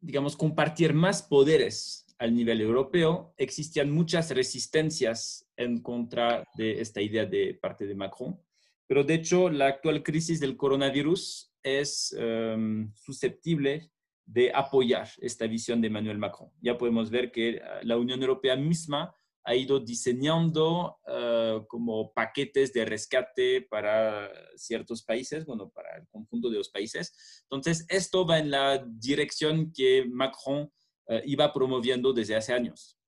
digamos, 0.00 0.36
compartir 0.36 0.94
más 0.94 1.22
poderes 1.22 2.06
al 2.18 2.34
nivel 2.34 2.60
europeo, 2.60 3.32
existían 3.36 3.90
muchas 3.90 4.30
resistencias 4.30 5.48
en 5.56 5.80
contra 5.82 6.44
de 6.56 6.80
esta 6.80 7.00
idea 7.00 7.26
de 7.26 7.54
parte 7.60 7.86
de 7.86 7.94
Macron. 7.94 8.40
Pero 8.86 9.04
de 9.04 9.14
hecho, 9.14 9.50
la 9.50 9.68
actual 9.68 10.02
crisis 10.02 10.40
del 10.40 10.56
coronavirus 10.56 11.52
es 11.62 12.14
em, 12.18 12.92
susceptible 12.94 13.90
de 14.24 14.52
apoyar 14.54 15.08
esta 15.18 15.46
visión 15.46 15.80
de 15.80 15.86
Emmanuel 15.88 16.18
Macron. 16.18 16.50
Ya 16.60 16.76
podemos 16.76 17.10
ver 17.10 17.30
que 17.32 17.48
eh, 17.56 17.62
la 17.82 17.96
Unión 17.96 18.20
Europea 18.20 18.56
misma 18.56 19.14
ha 19.44 19.54
ido 19.54 19.80
diseñando 19.80 20.98
eh, 21.06 21.60
como 21.68 22.12
paquetes 22.12 22.72
de 22.72 22.84
rescate 22.84 23.62
para 23.62 24.30
ciertos 24.56 25.02
países, 25.02 25.46
bueno, 25.46 25.70
para 25.70 25.96
el 25.96 26.06
conjunto 26.08 26.50
de 26.50 26.58
los 26.58 26.68
países. 26.68 27.42
Entonces, 27.44 27.86
esto 27.88 28.26
va 28.26 28.38
en 28.38 28.50
la 28.50 28.84
dirección 28.86 29.72
que 29.72 30.04
Macron 30.10 30.70
eh, 31.08 31.22
iba 31.24 31.52
promoviendo 31.52 32.12
desde 32.12 32.36
hace 32.36 32.52
años. 32.52 32.98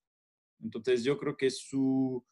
Entonces, 0.62 1.04
yo 1.04 1.18
creo 1.18 1.36
que 1.36 1.50
su 1.50 2.24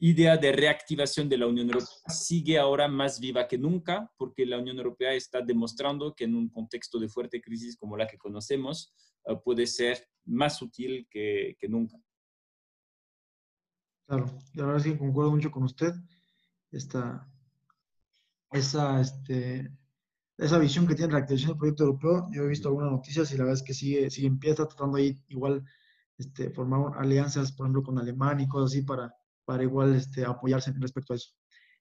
idea 0.00 0.36
de 0.36 0.52
reactivación 0.52 1.28
de 1.28 1.38
la 1.38 1.46
Unión 1.46 1.68
Europea 1.68 1.88
sigue 2.08 2.58
ahora 2.58 2.88
más 2.88 3.20
viva 3.20 3.46
que 3.46 3.56
nunca, 3.56 4.10
porque 4.16 4.44
la 4.44 4.58
Unión 4.58 4.76
Europea 4.78 5.14
está 5.14 5.40
demostrando 5.40 6.14
que 6.14 6.24
en 6.24 6.34
un 6.34 6.48
contexto 6.48 6.98
de 6.98 7.08
fuerte 7.08 7.40
crisis 7.40 7.76
como 7.76 7.96
la 7.96 8.06
que 8.06 8.18
conocemos, 8.18 8.92
eh, 9.26 9.36
puede 9.44 9.66
ser 9.66 10.08
más 10.24 10.60
útil 10.60 11.06
que, 11.08 11.56
que 11.58 11.68
nunca. 11.68 11.96
Claro, 14.06 14.26
la 14.54 14.64
verdad 14.66 14.86
es 14.86 14.92
que 14.92 14.98
concuerdo 14.98 15.30
mucho 15.30 15.50
con 15.50 15.64
usted. 15.64 15.92
Esta, 16.70 17.26
esa, 18.52 19.00
este, 19.00 19.70
esa 20.38 20.58
visión 20.58 20.86
que 20.86 20.94
tiene 20.94 21.12
la 21.12 21.20
activación 21.20 21.50
del 21.50 21.58
proyecto 21.58 21.84
europeo, 21.84 22.28
yo 22.32 22.44
he 22.44 22.48
visto 22.48 22.68
algunas 22.68 22.92
noticias 22.92 23.32
y 23.32 23.36
la 23.38 23.44
verdad 23.44 23.60
es 23.60 23.66
que 23.66 23.74
sigue, 23.74 24.10
sigue 24.10 24.28
empieza 24.28 24.66
tratando 24.66 24.98
ahí 24.98 25.16
igual 25.28 25.64
este, 26.18 26.50
formar 26.50 26.98
alianzas, 26.98 27.52
por 27.52 27.66
ejemplo, 27.66 27.82
con 27.82 27.98
Alemania 27.98 28.44
y 28.44 28.48
cosas 28.48 28.72
así 28.72 28.82
para, 28.82 29.14
para 29.44 29.62
igual 29.64 29.94
este, 29.94 30.24
apoyarse 30.24 30.72
respecto 30.78 31.12
a 31.14 31.16
eso. 31.16 31.30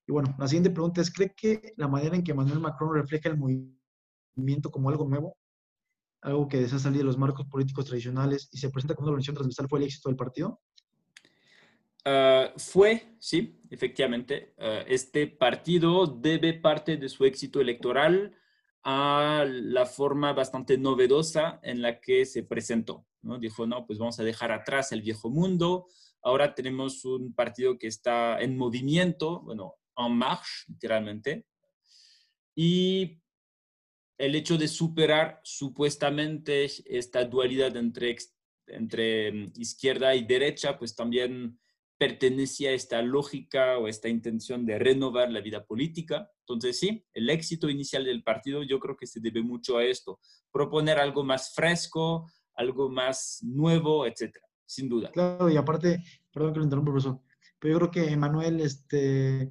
Y 0.08 0.12
bueno, 0.12 0.36
la 0.40 0.48
siguiente 0.48 0.72
pregunta 0.72 1.02
es, 1.02 1.12
¿cree 1.12 1.34
que 1.36 1.74
la 1.78 1.88
manera 1.88 2.16
en 2.16 2.24
que 2.24 2.34
Manuel 2.34 2.60
Macron 2.60 2.94
refleja 2.96 3.30
el 3.30 3.38
movimiento 3.38 4.72
como 4.72 4.90
algo 4.90 5.08
nuevo, 5.08 5.38
algo 6.22 6.48
que 6.48 6.60
desea 6.62 6.80
salir 6.80 7.00
de 7.00 7.06
los 7.06 7.18
marcos 7.18 7.48
políticos 7.48 7.86
tradicionales 7.86 8.50
y 8.52 8.58
se 8.60 8.70
presenta 8.70 8.96
como 8.96 9.08
una 9.08 9.14
organización 9.14 9.36
transversal 9.36 9.70
fue 9.70 9.80
el 9.80 9.86
éxito 9.86 10.10
del 10.10 10.18
partido? 10.18 10.62
Ah, 12.06 12.52
fue, 12.58 13.16
sí, 13.20 13.62
efectivamente, 13.70 14.54
ah, 14.60 14.84
este 14.88 15.28
partido 15.28 16.06
debe 16.06 16.54
parte 16.54 16.98
de 16.98 17.08
su 17.10 17.26
éxito 17.26 17.62
electoral 17.62 18.36
a 18.84 19.46
la 19.48 19.86
forma 19.86 20.34
bastante 20.34 20.78
novedosa 20.78 21.60
en 21.64 21.82
la 21.82 22.02
que 22.02 22.26
se 22.26 22.44
presentó. 22.44 23.08
¿no? 23.22 23.40
Dijo, 23.40 23.66
no, 23.66 23.86
pues 23.86 24.00
vamos 24.00 24.20
a 24.20 24.24
dejar 24.24 24.52
atrás 24.52 24.92
el 24.92 25.02
viejo 25.02 25.30
mundo. 25.30 25.88
Ahora 26.22 26.54
tenemos 26.54 27.06
un 27.06 27.34
partido 27.34 27.78
que 27.78 27.88
está 27.88 28.40
en 28.42 28.58
movimiento, 28.58 29.42
bueno, 29.42 29.76
en 29.98 30.18
marche, 30.18 30.66
literalmente. 30.68 31.46
Y 32.56 33.22
el 34.18 34.36
hecho 34.36 34.58
de 34.58 34.68
superar 34.68 35.40
supuestamente 35.44 36.66
esta 36.86 37.24
dualidad 37.24 37.76
entre, 37.78 38.18
entre 38.68 39.32
mm, 39.32 39.54
izquierda 39.56 40.14
y 40.16 40.26
derecha, 40.26 40.78
pues 40.78 40.96
también 40.96 41.60
pertenecía 42.04 42.72
a 42.72 42.74
esta 42.74 43.02
lógica 43.02 43.78
o 43.78 43.88
esta 43.88 44.10
intención 44.10 44.66
de 44.66 44.78
renovar 44.78 45.32
la 45.32 45.40
vida 45.40 45.64
política. 45.64 46.30
Entonces, 46.40 46.78
sí, 46.78 47.06
el 47.14 47.30
éxito 47.30 47.70
inicial 47.70 48.04
del 48.04 48.24
partido 48.24 48.62
yo 48.62 48.78
creo 48.78 48.98
que 48.98 49.08
se 49.08 49.22
debe 49.22 49.42
mucho 49.42 49.78
a 49.78 49.86
esto, 49.86 50.20
proponer 50.52 51.00
algo 51.00 51.24
más 51.24 51.54
fresco, 51.56 52.30
algo 52.56 52.90
más 52.90 53.40
nuevo, 53.42 54.06
etcétera, 54.06 54.46
sin 54.66 54.90
duda. 54.90 55.12
Claro, 55.12 55.50
y 55.50 55.56
aparte, 55.56 56.04
perdón 56.34 56.52
que 56.52 56.60
lo 56.60 56.66
interrumpa, 56.66 56.92
profesor, 56.92 57.22
pero 57.58 57.72
yo 57.72 57.80
creo 57.80 57.92
que 57.92 58.12
Emanuel, 58.12 58.60
este, 58.60 59.50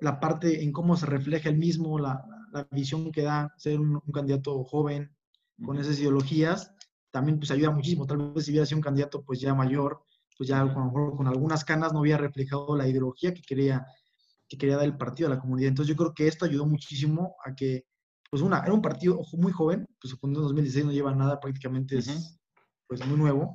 la 0.00 0.20
parte 0.20 0.62
en 0.62 0.70
cómo 0.70 0.96
se 0.96 1.06
refleja 1.06 1.48
el 1.48 1.58
mismo, 1.58 1.98
la, 1.98 2.24
la 2.52 2.68
visión 2.70 3.10
que 3.10 3.22
da 3.22 3.52
ser 3.56 3.80
un, 3.80 4.00
candidato 4.14 4.62
joven 4.62 5.12
con 5.64 5.80
esas 5.80 5.98
ideologías, 5.98 6.72
también 7.10 7.40
pues 7.40 7.50
ayuda 7.50 7.72
muchísimo. 7.72 8.06
Tal 8.06 8.30
vez 8.32 8.44
si 8.44 8.52
hubiera 8.52 8.66
sido 8.66 8.78
un 8.78 8.84
candidato 8.84 9.24
pues 9.24 9.40
ya 9.40 9.52
mayor, 9.52 10.04
pues 10.40 10.48
ya 10.48 10.72
con, 10.72 10.90
con 10.90 11.26
algunas 11.26 11.66
canas 11.66 11.92
no 11.92 11.98
había 11.98 12.16
reflejado 12.16 12.74
la 12.74 12.88
ideología 12.88 13.34
que 13.34 13.42
quería, 13.42 13.86
que 14.48 14.56
quería 14.56 14.78
dar 14.78 14.86
el 14.86 14.96
partido 14.96 15.26
a 15.26 15.34
la 15.34 15.38
comunidad. 15.38 15.68
Entonces 15.68 15.90
yo 15.90 15.96
creo 15.98 16.14
que 16.14 16.28
esto 16.28 16.46
ayudó 16.46 16.64
muchísimo 16.64 17.36
a 17.44 17.54
que, 17.54 17.84
pues 18.30 18.40
una, 18.40 18.60
era 18.60 18.72
un 18.72 18.80
partido 18.80 19.20
muy 19.34 19.52
joven, 19.52 19.86
pues 20.00 20.16
en 20.22 20.32
2016 20.32 20.86
no 20.86 20.92
lleva 20.92 21.14
nada, 21.14 21.38
prácticamente 21.38 21.98
es 21.98 22.40
pues 22.88 23.06
muy 23.06 23.18
nuevo. 23.18 23.54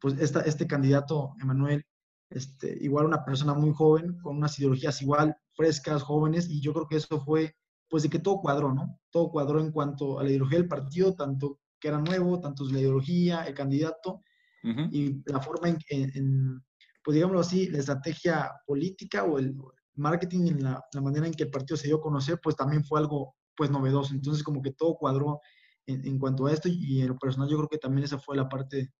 Pues 0.00 0.18
esta, 0.18 0.40
este 0.40 0.66
candidato, 0.66 1.34
Emanuel, 1.40 1.86
este, 2.30 2.76
igual 2.80 3.06
una 3.06 3.24
persona 3.24 3.54
muy 3.54 3.72
joven, 3.72 4.18
con 4.20 4.38
unas 4.38 4.58
ideologías 4.58 5.00
igual 5.00 5.36
frescas, 5.54 6.02
jóvenes, 6.02 6.50
y 6.50 6.60
yo 6.60 6.74
creo 6.74 6.88
que 6.88 6.96
eso 6.96 7.20
fue, 7.20 7.54
pues 7.88 8.02
de 8.02 8.08
que 8.08 8.18
todo 8.18 8.40
cuadró, 8.40 8.74
¿no? 8.74 8.98
Todo 9.12 9.30
cuadró 9.30 9.60
en 9.60 9.70
cuanto 9.70 10.18
a 10.18 10.24
la 10.24 10.30
ideología 10.30 10.58
del 10.58 10.66
partido, 10.66 11.14
tanto 11.14 11.60
que 11.78 11.86
era 11.86 12.00
nuevo, 12.00 12.40
tanto 12.40 12.64
la 12.64 12.80
ideología, 12.80 13.44
el 13.44 13.54
candidato 13.54 14.24
y 14.62 15.22
la 15.30 15.40
forma 15.40 15.68
en, 15.68 16.62
pues 17.04 17.14
digámoslo 17.14 17.40
así, 17.40 17.68
la 17.68 17.78
estrategia 17.78 18.50
política 18.66 19.24
o 19.24 19.38
el 19.38 19.56
marketing 19.94 20.48
en 20.48 20.62
la, 20.64 20.82
manera 21.00 21.26
en 21.26 21.34
que 21.34 21.44
el 21.44 21.50
partido 21.50 21.76
se 21.76 21.86
dio 21.86 21.96
a 21.96 22.00
conocer, 22.00 22.40
pues 22.42 22.56
también 22.56 22.84
fue 22.84 23.00
algo 23.00 23.34
pues 23.56 23.70
novedoso. 23.70 24.14
Entonces 24.14 24.42
como 24.42 24.62
que 24.62 24.72
todo 24.72 24.96
cuadró 24.96 25.40
en, 25.86 26.18
cuanto 26.18 26.46
a 26.46 26.52
esto 26.52 26.68
y 26.68 27.00
en 27.00 27.08
lo 27.08 27.18
personal 27.18 27.48
yo 27.48 27.56
creo 27.56 27.68
que 27.68 27.78
también 27.78 28.04
esa 28.04 28.18
fue 28.18 28.36
la 28.36 28.48
parte 28.48 28.92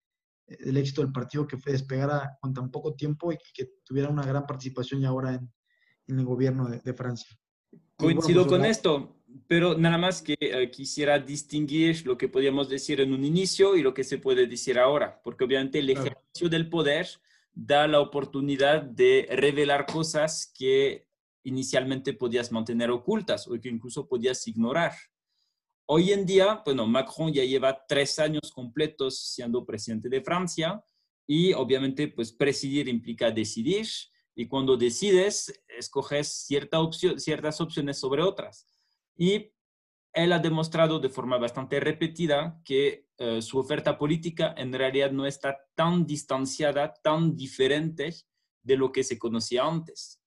eh, 0.49 0.65
del 0.65 0.77
éxito 0.79 1.03
del 1.03 1.13
partido 1.13 1.47
que 1.47 1.59
fue 1.59 1.73
despegar 1.73 2.31
con 2.41 2.55
tan 2.55 2.71
poco 2.71 2.95
tiempo 2.95 3.33
y 3.33 3.37
que 3.53 3.71
tuviera 3.85 4.09
una 4.09 4.25
gran 4.25 4.47
participación 4.47 5.01
ya 5.01 5.09
ahora 5.09 5.35
en, 5.35 5.51
el 6.07 6.25
gobierno 6.25 6.67
de, 6.67 6.95
Francia. 6.95 7.37
Coincido 7.97 8.47
pues, 8.47 8.57
con 8.57 8.65
esto, 8.65 9.18
pero 9.47 9.77
nada 9.77 9.99
más 9.99 10.23
que 10.23 10.37
eh, 10.41 10.71
quisiera 10.71 11.19
distinguir 11.19 12.07
lo 12.07 12.17
que 12.17 12.29
podíamos 12.29 12.69
decir 12.69 13.01
en 13.01 13.13
un 13.13 13.25
inicio 13.25 13.77
y 13.77 13.83
lo 13.83 13.95
que 13.95 14.05
se 14.05 14.19
puede 14.19 14.47
decir 14.47 14.79
ahora, 14.79 15.21
porque 15.23 15.45
obviamente 15.45 15.79
el 15.79 15.91
ejercicio 15.91 16.49
del 16.49 16.69
poder 16.69 17.09
da 17.53 17.87
la 17.87 18.01
oportunidad 18.01 18.83
de 18.83 19.27
revelar 19.31 19.87
cosas 19.87 20.53
que 20.57 21.07
inicialmente 21.45 22.13
podías 22.13 22.53
mantener 22.53 22.91
ocultas 22.91 23.49
o 23.49 23.59
que 23.61 23.69
incluso 23.69 24.07
podías 24.07 24.47
ignorar. 24.47 24.93
Hoy 25.87 26.13
en 26.13 26.27
día, 26.27 26.63
bueno, 26.65 26.87
Macron 26.87 27.33
ya 27.33 27.45
lleva 27.45 27.85
tres 27.87 28.19
años 28.19 28.53
completos 28.55 29.19
siendo 29.19 29.65
presidente 29.65 30.09
de 30.09 30.21
Francia 30.21 30.83
y 31.27 31.53
obviamente, 31.53 32.09
pues 32.09 32.33
presidir 32.33 32.89
implica 32.89 33.31
decidir 33.31 33.87
y 34.35 34.47
cuando 34.47 34.77
decides, 34.77 35.53
escoges 35.67 36.29
cierta 36.29 36.81
opción, 36.81 37.19
ciertas 37.19 37.61
opciones 37.61 37.99
sobre 37.99 38.23
otras. 38.23 38.67
Y 39.19 39.53
él 40.15 40.33
ha 40.33 40.39
demostrado 40.39 40.99
de 40.99 41.11
forma 41.11 41.37
bastante 41.37 41.81
repetida 41.81 42.61
que 42.65 43.09
eh, 43.19 43.43
su 43.43 43.59
oferta 43.59 43.99
política 43.99 44.55
en 44.57 44.73
realidad 44.73 45.11
no 45.11 45.27
está 45.27 45.59
tan 45.75 46.07
distanciada, 46.07 46.95
tan 47.03 47.37
diferente 47.37 48.15
de 48.63 48.77
lo 48.77 48.91
que 48.91 49.05
se 49.05 49.19
conocía 49.19 49.65
antes. 49.65 50.21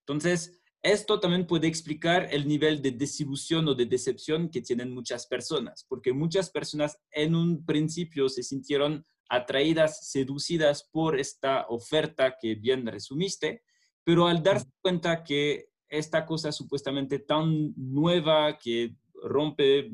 Entonces, 0.00 0.60
esto 0.82 1.18
también 1.18 1.46
puede 1.46 1.66
explicar 1.66 2.28
el 2.30 2.46
nivel 2.46 2.80
de 2.80 2.92
desilusión 2.92 3.66
o 3.66 3.74
de 3.74 3.86
decepción 3.86 4.50
que 4.50 4.62
tienen 4.62 4.94
muchas 4.94 5.26
personas, 5.26 5.84
porque 5.88 6.12
muchas 6.12 6.50
personas 6.50 6.98
en 7.10 7.34
un 7.34 7.64
principio 7.64 8.28
se 8.28 8.42
sintieron 8.44 9.04
atraídas, 9.28 10.08
seducidas 10.08 10.88
por 10.92 11.18
esta 11.18 11.66
oferta 11.68 12.36
que 12.40 12.54
bien 12.54 12.86
resumiste, 12.86 13.64
pero 14.04 14.28
al 14.28 14.42
darse 14.42 14.68
cuenta 14.80 15.24
que 15.24 15.70
esta 15.96 16.26
cosa 16.26 16.52
supuestamente 16.52 17.18
tan 17.18 17.72
nueva 17.76 18.58
que 18.58 18.96
rompe 19.22 19.90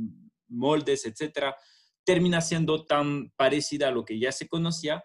moldes, 0.49 1.07
etcétera, 1.07 1.57
termina 2.05 2.41
siendo 2.41 2.85
tan 2.85 3.31
parecida 3.37 3.89
a 3.89 3.93
lo 3.93 4.05
que 4.05 4.19
ya 4.19 4.33
se 4.33 4.49
conocía, 4.49 5.05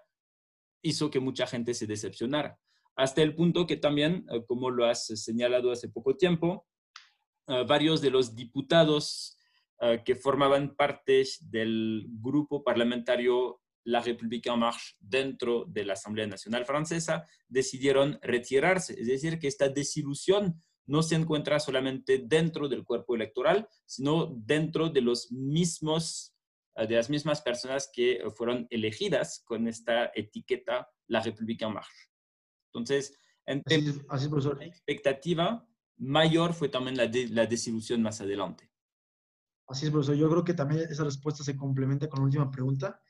hizo 0.81 1.09
que 1.09 1.19
mucha 1.19 1.47
gente 1.47 1.73
se 1.73 1.87
decepcionara 1.87 2.59
hasta 2.97 3.21
el 3.21 3.35
punto 3.35 3.67
que 3.67 3.77
también, 3.77 4.25
eh, 4.31 4.43
como 4.45 4.71
lo 4.71 4.85
has 4.85 5.05
señalado 5.05 5.71
hace 5.71 5.87
poco 5.87 6.17
tiempo, 6.17 6.67
eh, 7.47 7.63
varios 7.65 8.01
de 8.01 8.09
los 8.09 8.35
diputados 8.35 9.37
eh, 9.79 10.01
que 10.03 10.15
formaban 10.15 10.75
parte 10.75 11.23
del 11.41 12.07
grupo 12.09 12.63
parlamentario 12.63 13.61
La 13.83 14.01
République 14.01 14.47
en 14.47 14.59
Marche 14.59 14.95
dentro 14.99 15.65
de 15.67 15.85
la 15.85 15.93
Asamblea 15.93 16.25
Nacional 16.25 16.65
Francesa 16.65 17.25
decidieron 17.47 18.19
retirarse. 18.21 18.99
Es 18.99 19.07
decir, 19.07 19.37
que 19.39 19.47
esta 19.47 19.69
desilusión 19.69 20.61
no 20.87 21.03
se 21.03 21.15
encuentra 21.15 21.59
solamente 21.59 22.23
dentro 22.25 22.67
del 22.67 22.83
cuerpo 22.83 23.15
electoral, 23.15 23.67
sino 23.85 24.25
dentro 24.25 24.89
de 24.89 25.01
los 25.01 25.31
mismos 25.31 26.33
de 26.75 26.95
las 26.95 27.09
mismas 27.09 27.41
personas 27.41 27.89
que 27.91 28.21
fueron 28.35 28.67
elegidas 28.69 29.41
con 29.45 29.67
esta 29.67 30.11
etiqueta 30.13 30.87
La 31.07 31.21
République 31.21 31.63
en 31.65 31.73
Marche. 31.73 32.11
Entonces, 32.67 33.17
en 33.47 33.63
así, 34.09 34.29
la 34.29 34.65
expectativa 34.65 35.67
mayor 35.97 36.53
fue 36.53 36.69
también 36.69 36.95
la, 36.95 37.09
la 37.29 37.47
desilusión 37.47 38.03
más 38.03 38.21
adelante. 38.21 38.69
Así 39.67 39.85
es, 39.85 39.91
profesor. 39.91 40.15
Yo 40.15 40.29
creo 40.29 40.43
que 40.43 40.53
también 40.53 40.81
esa 40.81 41.03
respuesta 41.03 41.43
se 41.43 41.57
complementa 41.57 42.07
con 42.07 42.19
la 42.19 42.25
última 42.25 42.51
pregunta. 42.51 43.01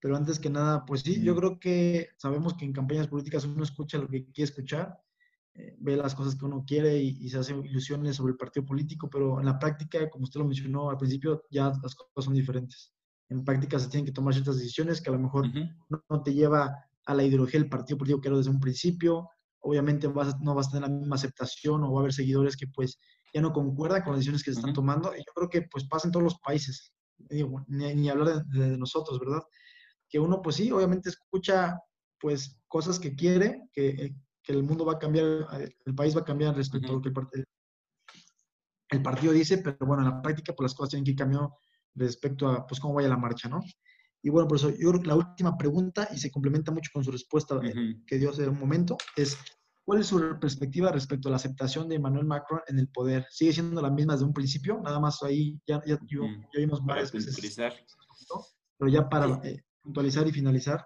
Pero 0.00 0.16
antes 0.16 0.38
que 0.38 0.48
nada, 0.48 0.86
pues 0.86 1.02
sí, 1.02 1.22
yo 1.22 1.36
creo 1.36 1.60
que 1.60 2.08
sabemos 2.16 2.54
que 2.54 2.64
en 2.64 2.72
campañas 2.72 3.08
políticas 3.08 3.44
uno 3.44 3.62
escucha 3.62 3.98
lo 3.98 4.08
que 4.08 4.24
quiere 4.32 4.48
escuchar, 4.48 4.98
eh, 5.54 5.76
ve 5.80 5.96
las 5.96 6.14
cosas 6.14 6.36
que 6.36 6.44
uno 6.44 6.64
quiere 6.66 6.96
y, 6.98 7.28
se 7.28 7.38
hace 7.38 7.54
ilusiones 7.54 8.16
sobre 8.16 8.32
el 8.32 8.36
partido 8.36 8.64
político, 8.64 9.08
pero 9.10 9.40
en 9.40 9.46
la 9.46 9.58
práctica, 9.58 10.08
como 10.08 10.24
usted 10.24 10.40
lo 10.40 10.46
mencionó 10.46 10.90
al 10.90 10.96
principio, 10.96 11.42
ya 11.50 11.72
las 11.82 11.94
cosas 11.94 12.24
son 12.24 12.34
diferentes. 12.34 12.92
En 13.28 13.44
práctica 13.44 13.78
se 13.78 13.88
tienen 13.88 14.06
que 14.06 14.12
tomar 14.12 14.34
ciertas 14.34 14.56
decisiones 14.56 15.00
que 15.00 15.10
a 15.10 15.12
lo 15.12 15.18
mejor 15.18 15.48
no, 15.88 16.22
te 16.22 16.34
lleva 16.34 16.74
a 17.06 17.14
la 17.14 17.24
ideología 17.24 17.60
del 17.60 17.68
partido 17.68 17.98
político 17.98 18.20
que 18.20 18.28
era 18.28 18.36
desde 18.36 18.50
un 18.50 18.60
principio. 18.60 19.28
Obviamente 19.60 20.06
vas, 20.08 20.40
no 20.40 20.54
vas 20.54 20.68
a 20.68 20.70
tener 20.70 20.88
la 20.88 20.96
misma 20.96 21.16
aceptación 21.16 21.84
o 21.84 21.92
va 21.92 21.98
a 21.98 22.02
haber 22.02 22.12
seguidores 22.12 22.56
que 22.56 22.66
pues 22.66 22.98
ya 23.32 23.40
no 23.40 23.52
concuerdan 23.52 24.02
con 24.02 24.12
las 24.12 24.20
decisiones 24.20 24.42
que 24.42 24.52
se 24.52 24.58
están 24.58 24.72
tomando. 24.72 25.14
Y 25.14 25.18
yo 25.18 25.32
creo 25.34 25.48
que 25.48 25.62
pues 25.62 25.84
pasa 25.84 26.08
en 26.08 26.12
todos 26.12 26.24
los 26.24 26.38
países, 26.40 26.92
ni, 27.68 28.08
hablar 28.08 28.44
de, 28.46 28.78
nosotros, 28.78 29.18
¿verdad? 29.20 29.42
Que 30.08 30.18
uno 30.18 30.42
pues 30.42 30.56
sí, 30.56 30.70
obviamente 30.72 31.10
escucha 31.10 31.78
pues 32.18 32.58
cosas 32.68 32.98
que 32.98 33.14
quiere, 33.14 33.62
que, 33.72 34.14
que 34.50 34.58
el 34.58 34.64
mundo 34.64 34.84
va 34.84 34.94
a 34.94 34.98
cambiar, 34.98 35.46
el 35.84 35.94
país 35.94 36.16
va 36.16 36.20
a 36.20 36.24
cambiar 36.24 36.56
respecto 36.56 36.90
a 36.90 36.94
lo 36.94 37.00
que 37.00 37.08
el, 37.08 37.44
el, 38.90 39.02
partido 39.02 39.32
dice, 39.32 39.58
pero 39.58 39.76
bueno, 39.86 40.02
en 40.02 40.10
la 40.10 40.22
práctica 40.22 40.52
pues 40.54 40.70
las 40.70 40.74
cosas 40.74 40.90
tienen 40.90 41.04
que 41.04 41.12
ir 41.12 41.16
cambiando 41.16 41.56
respecto 41.94 42.48
a 42.48 42.66
pues 42.66 42.80
cómo 42.80 42.94
vaya 42.94 43.08
la 43.08 43.16
marcha, 43.16 43.48
¿no? 43.48 43.60
Y 44.22 44.28
bueno, 44.28 44.48
profesor, 44.48 44.74
yo 44.78 44.92
la 44.92 45.14
última 45.14 45.56
pregunta, 45.56 46.08
y 46.12 46.18
se 46.18 46.30
complementa 46.30 46.72
mucho 46.72 46.90
con 46.92 47.02
su 47.02 47.10
respuesta 47.10 47.58
eh, 47.62 47.96
que 48.06 48.18
dio 48.18 48.30
hace 48.30 48.46
un 48.46 48.58
momento, 48.58 48.98
es 49.16 49.38
¿cuál 49.84 50.00
es 50.00 50.08
su 50.08 50.38
perspectiva 50.38 50.92
respecto 50.92 51.28
a 51.28 51.30
la 51.30 51.36
aceptación 51.36 51.88
de 51.88 51.96
Emmanuel 51.96 52.26
Macron 52.26 52.60
en 52.66 52.78
el 52.78 52.88
poder? 52.88 53.26
¿Sigue 53.30 53.52
siendo 53.52 53.80
la 53.80 53.90
misma 53.90 54.14
desde 54.14 54.26
un 54.26 54.34
principio? 54.34 54.80
Nada 54.82 55.00
más 55.00 55.22
ahí 55.22 55.58
ya, 55.66 55.80
ya, 55.86 55.98
vimos 56.54 56.84
varias 56.84 57.12
veces. 57.12 57.34
Pero 58.78 58.90
ya 58.90 59.08
para 59.08 59.40
eh, 59.44 59.64
puntualizar 59.82 60.26
y 60.26 60.32
finalizar. 60.32 60.84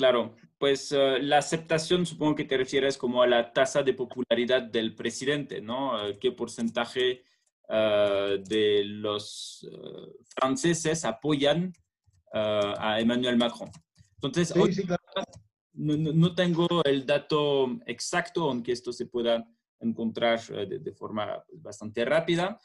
Claro, 0.00 0.34
pues 0.56 0.92
eh, 0.92 1.18
la 1.20 1.36
aceptación 1.36 2.06
supongo 2.06 2.34
que 2.34 2.46
te 2.46 2.56
refieres 2.56 2.96
como 2.96 3.22
a 3.22 3.26
la 3.26 3.52
tasa 3.52 3.82
de 3.82 3.92
popularidad 3.92 4.62
del 4.62 4.94
presidente, 4.94 5.60
¿no? 5.60 5.92
¿Qué 6.18 6.32
porcentaje 6.32 7.22
de 7.68 8.82
los 8.84 9.68
franceses 10.34 11.04
apoyan 11.04 11.72
a 12.32 12.98
Emmanuel 12.98 13.36
Macron. 13.36 13.70
Entonces, 14.14 14.54
no, 15.74 16.34
tengo 16.34 16.66
el 16.84 17.04
dato 17.04 17.78
exacto, 17.86 18.48
aunque 18.48 18.72
esto 18.72 18.92
se 18.92 19.06
pueda 19.06 19.46
encontrar 19.78 20.40
de, 20.40 20.92
forma 20.94 21.44
bastante 21.58 22.06
rápida. 22.06 22.58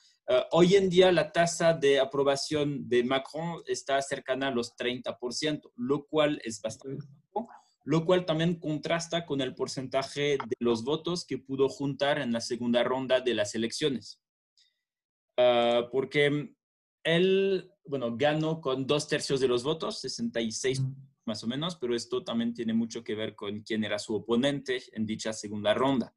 Hoy 0.52 0.76
en 0.76 0.90
día 0.90 1.12
la 1.12 1.32
tasa 1.32 1.74
de 1.74 2.00
aprobación 2.00 2.88
de 2.88 3.04
Macron 3.04 3.62
está 3.68 4.02
cercana 4.02 4.48
a 4.48 4.52
los 4.52 4.76
30%, 4.76 5.72
lo 5.76 6.06
cual 6.08 6.42
es 6.44 6.62
bastante 6.62 7.06
lo 7.84 8.06
cual 8.06 8.26
también 8.26 8.60
contrasta 8.60 9.26
con 9.26 9.42
el 9.42 9.54
porcentaje 9.54 10.38
de 10.38 10.56
los 10.60 10.84
votos 10.84 11.26
que 11.26 11.38
pudo 11.38 11.70
juntar 11.70 12.20
en 12.20 12.32
la 12.32 12.42
segunda 12.42 12.84
ronda 12.84 13.22
de 13.22 13.34
las 13.34 13.56
elecciones. 13.56 14.22
porque 15.92 16.56
él, 17.04 17.72
bueno, 17.86 18.16
ganó 18.18 18.60
con 18.60 18.88
dos 18.88 19.08
tercios 19.08 19.40
de 19.40 19.48
los 19.48 19.64
votos, 19.64 20.00
66 20.02 20.82
más 21.26 21.44
o 21.44 21.48
menos, 21.48 21.76
pero 21.76 21.96
esto 21.96 22.24
también 22.24 22.54
tiene 22.54 22.74
mucho 22.74 23.04
que 23.04 23.16
ver 23.16 23.36
con 23.36 23.62
quién 23.62 23.84
era 23.84 24.00
su 24.00 24.16
oponente 24.16 24.82
en 24.94 25.06
dicha 25.06 25.34
segunda 25.34 25.74
ronda. 25.74 26.14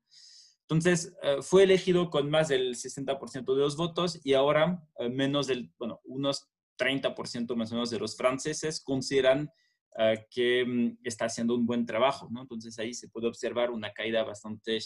Entonces, 0.62 1.14
eh, 1.22 1.38
fue 1.40 1.62
elegido 1.62 2.10
con 2.10 2.28
más 2.28 2.48
del 2.48 2.74
60% 2.76 3.54
de 3.54 3.60
los 3.60 3.76
votos 3.76 4.20
y 4.22 4.34
ahora 4.34 4.82
eh, 4.98 5.08
menos 5.08 5.46
del, 5.46 5.72
bueno, 5.78 6.00
unos 6.04 6.48
30% 6.78 7.56
más 7.56 7.72
o 7.72 7.74
menos 7.74 7.90
de 7.90 7.98
los 7.98 8.16
franceses 8.16 8.80
consideran 8.80 9.50
eh, 9.96 10.26
que 10.30 10.64
mm, 10.64 10.98
está 11.02 11.24
haciendo 11.24 11.54
un 11.54 11.66
buen 11.66 11.86
trabajo, 11.86 12.28
¿no? 12.30 12.42
Entonces 12.42 12.78
ahí 12.78 12.94
se 12.94 13.08
puede 13.08 13.26
observar 13.26 13.70
una 13.70 13.92
caída 13.92 14.22
bastante 14.22 14.78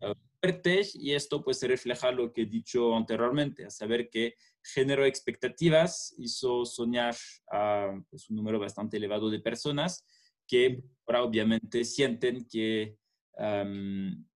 uh, 0.00 0.14
fuerte 0.40 0.82
y 0.94 1.12
esto 1.12 1.42
pues 1.42 1.58
se 1.58 1.68
refleja 1.68 2.10
lo 2.12 2.32
que 2.32 2.42
he 2.42 2.46
dicho 2.46 2.94
anteriormente, 2.94 3.66
a 3.66 3.70
saber 3.70 4.08
que 4.08 4.34
generó 4.62 5.04
expectativas, 5.04 6.14
hizo 6.18 6.64
soñar 6.64 7.14
a 7.52 7.92
pues, 8.08 8.30
un 8.30 8.36
número 8.36 8.58
bastante 8.58 8.96
elevado 8.96 9.28
de 9.28 9.40
personas 9.40 10.06
que 10.46 10.82
ahora 11.06 11.24
obviamente 11.24 11.84
sienten 11.84 12.46
que... 12.46 12.96
fueron 13.36 14.26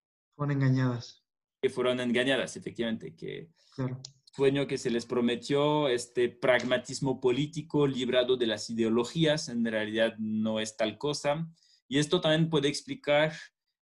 engañadas. 0.51 1.25
Que 1.63 1.71
fueron 1.71 2.01
engañadas, 2.01 2.57
efectivamente, 2.57 3.15
que 3.15 3.51
claro 3.75 4.01
sueño 4.39 4.69
que 4.69 4.79
se 4.79 4.89
les 4.89 5.05
prometió, 5.05 5.89
este 5.89 6.29
pragmatismo 6.29 7.21
político 7.21 7.89
librado 7.89 8.37
de 8.37 8.47
las 8.47 8.71
ideologías, 8.71 9.49
en 9.49 9.65
realidad 9.65 10.15
no 10.17 10.61
es 10.61 10.77
tal 10.77 10.97
cosa. 10.97 11.51
Y 11.89 11.99
esto 11.99 12.21
también 12.21 12.49
puede 12.49 12.69
explicar 12.69 13.33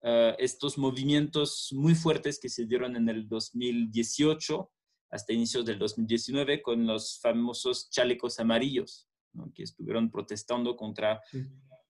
eh, 0.01 0.35
estos 0.39 0.79
movimientos 0.79 1.69
muy 1.73 1.95
fuertes 1.95 2.39
que 2.41 2.49
se 2.49 2.65
dieron 2.65 2.97
en 2.97 3.11
el 3.11 3.29
2018 3.29 4.73
hasta 5.11 5.35
inicios 5.35 5.67
del 5.67 5.79
2019 5.79 6.63
con 6.63 6.87
los 6.87 7.21
famosos 7.21 7.91
chalecos 7.91 8.41
amarillos. 8.41 9.07
que 9.55 9.65
estuvieron 9.65 10.11
protestando 10.11 10.77
contra 10.77 11.21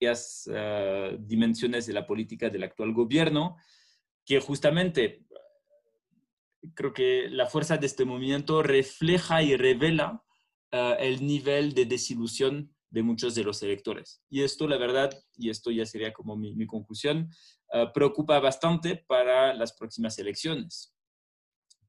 las 0.01 0.51
eh, 0.53 1.16
dimensiones 1.21 1.87
de 1.87 1.92
la 1.92 2.05
política 2.05 2.51
del 2.51 2.64
actual 2.64 2.92
gobierno, 2.92 3.57
que 4.25 4.40
justamente 4.40 5.28
creo 6.75 6.92
que 6.92 7.29
la 7.31 7.47
fuerza 7.47 7.77
de 7.77 7.87
este 7.87 8.05
movimiento 8.05 8.62
refleja 8.62 9.42
y 9.42 9.57
revela 9.57 10.23
eh, 10.71 10.97
el 11.01 11.27
nivel 11.27 11.75
de 11.75 11.87
desilusión 11.87 12.75
de 12.90 13.03
muchos 13.03 13.35
de 13.35 13.44
los 13.44 13.62
electores. 13.62 14.23
Y 14.31 14.42
esto, 14.42 14.66
la 14.66 14.79
verdad, 14.79 15.11
y 15.37 15.51
esto 15.51 15.71
ya 15.71 15.85
sería 15.87 16.12
como 16.12 16.37
mi, 16.37 16.66
conclusión, 16.66 17.31
eh, 17.73 17.87
preocupa 17.92 18.40
bastante 18.40 18.97
para 18.97 19.55
las 19.55 19.73
próximas 19.73 20.18
elecciones, 20.18 20.94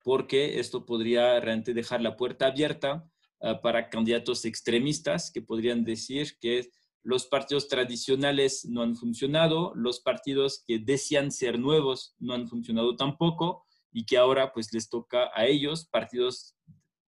porque 0.03 0.59
esto 0.59 0.85
podría 0.85 1.39
realmente 1.39 1.73
dejar 1.73 2.01
la 2.01 2.17
puerta 2.17 2.47
abierta 2.47 3.09
eh, 3.41 3.55
para 3.61 3.89
candidatos 3.89 4.45
extremistas 4.45 5.31
que 5.31 5.41
podrían 5.41 5.83
decir 5.83 6.37
que 6.39 6.69
los 7.01 7.25
partidos 7.27 7.69
tradicionales 7.69 8.65
no 8.65 8.81
han 8.81 8.95
funcionado, 8.95 9.73
los 9.73 10.01
partidos 10.01 10.63
que 10.67 10.79
decían 10.79 11.31
ser 11.31 11.57
nuevos 11.57 12.13
no 12.19 12.33
han 12.33 12.47
funcionado 12.47 12.97
tampoco 12.97 13.65
y 13.91 14.05
que 14.05 14.17
ahora 14.17 14.51
pues 14.53 14.73
les 14.73 14.89
toca 14.89 15.29
a 15.33 15.45
ellos, 15.45 15.85
partidos 15.85 16.55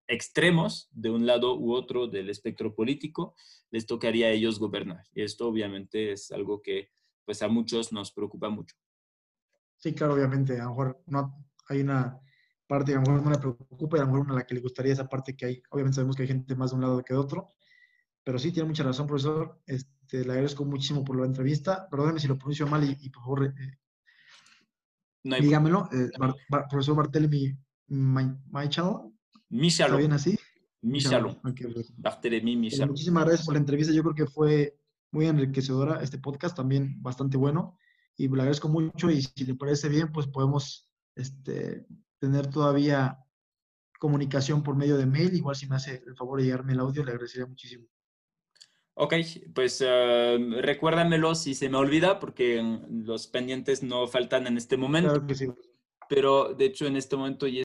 extremos 0.07 0.89
de 0.91 1.09
un 1.09 1.25
lado 1.25 1.57
u 1.57 1.73
otro 1.73 2.07
del 2.07 2.29
espectro 2.29 2.75
político, 2.75 3.35
les 3.69 3.85
tocaría 3.85 4.27
a 4.27 4.31
ellos 4.31 4.59
gobernar. 4.59 5.03
Y 5.13 5.23
esto 5.23 5.47
obviamente 5.47 6.11
es 6.11 6.31
algo 6.31 6.61
que 6.61 6.91
pues 7.25 7.41
a 7.41 7.47
muchos 7.47 7.93
nos 7.93 8.11
preocupa 8.11 8.49
mucho. 8.49 8.75
Sí, 9.77 9.93
claro, 9.93 10.13
obviamente, 10.13 10.59
a 10.59 10.65
lo 10.65 10.69
mejor 10.71 11.03
no 11.07 11.47
hay 11.69 11.81
una 11.81 12.19
parte 12.67 12.91
que 12.91 12.97
a 12.97 13.01
lo 13.01 13.07
mejor 13.07 13.23
no 13.23 13.31
le 13.31 13.37
preocupa 13.37 13.97
y 13.97 13.99
a 13.99 14.03
lo 14.03 14.11
mejor 14.11 14.25
una 14.25 14.35
la 14.35 14.45
que 14.45 14.55
le 14.55 14.61
gustaría 14.61 14.93
esa 14.93 15.07
parte 15.07 15.35
que 15.35 15.45
hay. 15.45 15.63
Obviamente 15.69 15.95
sabemos 15.95 16.15
que 16.15 16.23
hay 16.23 16.27
gente 16.27 16.55
más 16.55 16.71
de 16.71 16.75
un 16.75 16.81
lado 16.81 17.03
que 17.03 17.13
de 17.13 17.19
otro, 17.19 17.49
pero 18.23 18.37
sí 18.37 18.51
tiene 18.51 18.69
mucha 18.69 18.83
razón, 18.83 19.07
profesor. 19.07 19.61
Este, 19.65 20.23
le 20.23 20.31
agradezco 20.31 20.65
muchísimo 20.65 21.03
por 21.03 21.19
la 21.19 21.25
entrevista. 21.25 21.87
Perdóneme 21.89 22.19
si 22.19 22.27
lo 22.27 22.37
pronuncio 22.37 22.67
mal 22.67 22.83
y, 22.83 23.09
por 23.09 23.23
favor, 23.23 23.45
eh, 23.45 23.79
dígamelo. 25.23 25.89
Eh, 25.91 26.09
profesor 26.69 26.95
Bartelmi 26.95 27.57
Maichal. 27.87 29.11
¿Está 29.49 29.97
bien 29.97 30.13
así? 30.13 30.37
Michalon. 30.81 31.39
Bartelemi 31.97 32.55
Michalon. 32.55 32.89
muchísimas 32.89 33.25
gracias 33.25 33.45
por 33.45 33.53
la 33.53 33.59
entrevista. 33.59 33.93
Yo 33.93 34.01
creo 34.03 34.15
que 34.15 34.25
fue 34.25 34.77
muy 35.11 35.27
enriquecedora 35.27 36.01
este 36.01 36.17
podcast, 36.17 36.55
también 36.55 37.01
bastante 37.01 37.37
bueno. 37.37 37.77
Y 38.17 38.27
le 38.27 38.41
agradezco 38.41 38.69
mucho 38.69 39.09
y 39.09 39.21
si 39.21 39.45
le 39.45 39.55
parece 39.55 39.89
bien, 39.89 40.11
pues 40.11 40.27
podemos 40.27 40.89
este, 41.15 41.85
tener 42.19 42.47
todavía 42.47 43.19
comunicación 43.99 44.63
por 44.63 44.75
medio 44.75 44.97
de 44.97 45.05
mail. 45.05 45.35
Igual 45.35 45.55
si 45.55 45.67
me 45.67 45.75
hace 45.75 46.03
el 46.05 46.15
favor 46.15 46.39
de 46.39 46.45
llegarme 46.45 46.73
el 46.73 46.79
audio, 46.79 47.03
le 47.03 47.11
agradecería 47.11 47.45
muchísimo. 47.45 47.85
Ok, 48.93 49.13
pues 49.53 49.81
uh, 49.81 50.61
recuérdamelo 50.61 51.33
si 51.35 51.55
se 51.55 51.69
me 51.69 51.77
olvida, 51.77 52.19
porque 52.19 52.61
los 52.89 53.27
pendientes 53.27 53.83
no 53.83 54.07
faltan 54.07 54.47
en 54.47 54.57
este 54.57 54.77
momento. 54.77 55.11
Claro 55.11 55.27
que 55.27 55.35
sí. 55.35 55.47
Pero 56.09 56.53
de 56.53 56.65
hecho 56.65 56.87
en 56.87 56.97
este 56.97 57.15
momento 57.15 57.47
ya 57.47 57.59